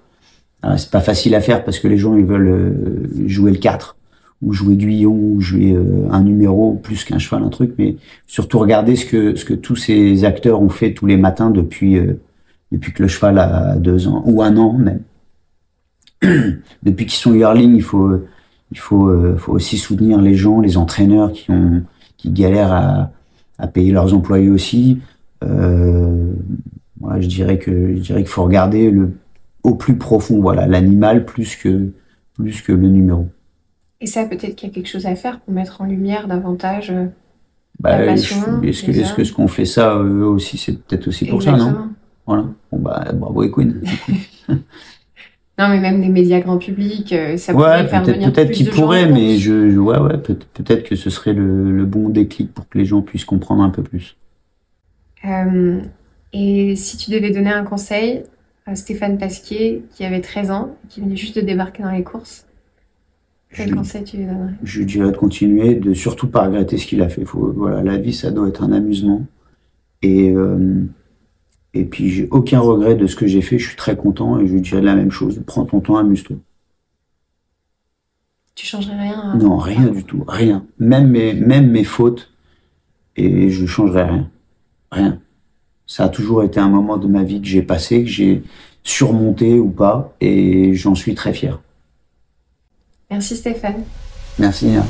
C'est 0.78 0.92
pas 0.92 1.02
facile 1.02 1.36
à 1.36 1.42
faire 1.42 1.66
parce 1.66 1.78
que 1.78 1.90
les 1.90 1.98
gens 1.98 2.16
ils 2.16 2.24
veulent 2.26 2.48
euh, 2.48 3.28
jouer 3.28 3.52
le 3.52 3.58
4 3.58 3.98
ou 4.44 4.54
jouer 4.54 4.76
Guyon, 4.76 5.14
ou 5.14 5.42
jouer 5.42 5.74
euh, 5.74 6.08
un 6.12 6.24
numéro 6.24 6.74
plus 6.76 7.04
qu'un 7.04 7.20
cheval, 7.20 7.44
un 7.44 7.50
truc, 7.50 7.76
mais 7.78 7.96
surtout 8.28 8.60
regarder 8.60 8.96
ce 8.96 9.06
que 9.06 9.36
ce 9.36 9.46
que 9.46 9.54
tous 9.54 9.76
ces 9.76 10.26
acteurs 10.26 10.62
ont 10.62 10.70
fait 10.70 10.94
tous 10.94 11.06
les 11.06 11.18
matins 11.18 11.50
depuis 11.50 11.98
euh, 11.98 12.20
depuis 12.72 12.92
que 12.94 13.04
le 13.04 13.08
cheval 13.08 13.40
a 13.40 13.76
deux 13.78 14.08
ans 14.08 14.24
ou 14.26 14.42
un 14.42 14.58
an 14.58 14.74
même. 14.74 15.02
depuis 16.84 17.06
qu'ils 17.06 17.20
sont 17.20 17.34
yearling, 17.34 17.76
il 17.76 17.84
faut 17.84 18.20
il 18.72 18.80
faut 18.80 19.08
euh, 19.10 19.38
faut 19.38 19.54
aussi 19.54 19.78
soutenir 19.78 20.22
les 20.22 20.36
gens, 20.36 20.60
les 20.60 20.78
entraîneurs 20.78 21.32
qui 21.32 21.52
ont 21.52 21.84
qui 22.18 22.30
galèrent 22.32 22.74
à 22.74 23.12
à 23.58 23.68
payer 23.68 23.92
leurs 23.92 24.14
employés 24.14 24.50
aussi. 24.50 25.00
Euh, 25.44 26.34
moi, 27.00 27.20
je 27.20 27.28
dirais 27.28 27.60
que 27.60 27.96
je 27.96 28.02
dirais 28.02 28.20
qu'il 28.22 28.32
faut 28.32 28.44
regarder 28.44 28.92
le 28.92 29.12
au 29.64 29.76
plus 29.76 29.98
profond, 29.98 30.42
voilà, 30.42 30.68
l'animal 30.68 31.26
plus 31.26 31.56
que 31.56 31.92
plus 32.36 32.62
que 32.62 32.72
le 32.74 32.88
numéro. 32.90 33.30
Et 34.04 34.06
ça, 34.06 34.26
peut-être 34.26 34.56
qu'il 34.58 34.68
y 34.68 34.72
a 34.72 34.76
quelque 34.76 34.90
chose 34.90 35.06
à 35.06 35.16
faire 35.16 35.40
pour 35.40 35.54
mettre 35.54 35.80
en 35.80 35.86
lumière 35.86 36.28
davantage 36.28 36.92
euh, 36.92 37.06
bah, 37.80 37.98
la 37.98 38.06
passion. 38.06 38.62
Est-ce 38.62 38.84
que, 38.84 38.92
est 38.92 39.16
que 39.16 39.24
ce 39.24 39.32
qu'on 39.32 39.48
fait 39.48 39.64
ça 39.64 39.96
eux 39.96 40.26
aussi, 40.26 40.58
c'est 40.58 40.74
peut-être 40.74 41.08
aussi 41.08 41.26
pour 41.26 41.42
ça, 41.42 41.54
non? 41.54 41.92
Voilà. 42.28 42.48
Bon, 42.70 42.80
bah, 42.80 43.06
bravo, 43.14 43.44
Equine. 43.44 43.82
non, 44.50 44.58
mais 45.70 45.80
même 45.80 46.02
des 46.02 46.10
médias 46.10 46.42
grand 46.42 46.58
public, 46.58 47.14
euh, 47.14 47.38
ça 47.38 47.54
pourrait 47.54 47.88
faire 47.88 48.04
venir 48.04 48.34
Peut-être 48.34 48.52
qu'ils 48.52 48.72
pourraient, 48.72 49.08
mais 49.08 49.38
je, 49.38 49.78
ouais, 49.78 49.98
ouais, 49.98 50.18
peut-être 50.18 50.84
que 50.84 50.98
ce 50.98 51.10
serait 51.10 51.34
le, 51.34 51.86
bon 51.86 52.10
déclic 52.10 52.54
pour 52.54 52.68
que 52.68 52.78
les 52.78 52.86
gens 52.86 53.02
puissent 53.02 53.24
comprendre 53.24 53.64
un 53.64 53.70
peu 53.70 53.84
plus. 53.84 54.18
Euh, 55.24 55.80
et 56.34 56.76
si 56.76 56.98
tu 56.98 57.10
devais 57.10 57.32
donner 57.32 57.54
un 57.54 57.64
conseil 57.64 58.24
à 58.66 58.76
Stéphane 58.76 59.18
Pasquier, 59.18 59.86
qui 59.96 60.04
avait 60.04 60.20
13 60.20 60.52
ans, 60.52 60.76
qui 60.90 61.00
venait 61.00 61.16
juste 61.16 61.38
de 61.38 61.42
débarquer 61.42 61.84
dans 61.84 61.92
les 61.92 62.04
courses 62.04 62.46
Quel 63.56 63.70
Je- 63.70 63.76
conseil 63.76 64.04
tu 64.04 64.18
lui 64.18 64.26
donnerais? 64.26 64.54
Je 64.64 64.84
dirais 64.84 65.12
de 65.12 65.18
continuer, 65.18 65.76
de 65.76 65.94
surtout 65.94 66.28
pas 66.28 66.46
regretter 66.46 66.78
ce 66.78 66.86
qu'il 66.88 67.02
a 67.02 67.10
fait. 67.10 67.24
Faut, 67.26 67.52
voilà, 67.56 67.84
la 67.84 67.98
vie, 67.98 68.14
ça 68.14 68.32
doit 68.32 68.48
être 68.48 68.64
un 68.64 68.72
amusement. 68.72 69.26
Et, 70.02 70.32
euh, 70.32 70.84
et 71.74 71.86
puis, 71.86 72.10
j'ai 72.10 72.28
aucun 72.32 72.60
regret 72.60 72.96
de 72.96 73.08
ce 73.08 73.16
que 73.16 73.28
j'ai 73.28 73.42
fait. 73.42 73.58
Je 73.60 73.68
suis 73.68 73.76
très 73.78 73.96
content 73.96 74.40
et 74.40 74.48
je 74.48 74.54
lui 74.54 74.62
dirais 74.62 74.82
la 74.82 74.96
même 74.96 75.12
chose. 75.12 75.42
Prends 75.46 75.66
ton 75.66 75.80
temps, 75.82 75.98
amuse-toi. 75.98 76.38
Tu 78.56 78.66
changerais 78.66 79.00
rien 79.00 79.20
à- 79.20 79.36
Non, 79.36 79.58
rien 79.58 79.88
du 79.88 80.04
tout. 80.04 80.24
Rien. 80.28 80.66
Même 80.80 81.10
mes, 81.10 81.34
même 81.34 81.70
mes 81.72 81.84
fautes. 81.84 82.32
Et 83.16 83.50
je 83.50 83.66
changerai 83.66 84.04
rien. 84.04 84.30
Rien. 84.92 85.20
Ça 85.86 86.06
a 86.06 86.10
toujours 86.10 86.44
été 86.44 86.60
un 86.60 86.70
moment 86.70 86.98
de 86.98 87.08
ma 87.08 87.24
vie 87.24 87.42
que 87.42 87.48
j'ai 87.48 87.62
passé, 87.62 88.04
que 88.04 88.10
j'ai 88.10 88.44
surmonté 88.84 89.60
ou 89.60 89.70
pas. 89.70 90.16
Et 90.22 90.74
j'en 90.74 90.96
suis 90.96 91.14
très 91.16 91.34
fier. 91.34 91.60
Merci 93.14 93.38
Stéphane. 93.38 93.84
Merci. 94.40 94.66
Nina. 94.66 94.84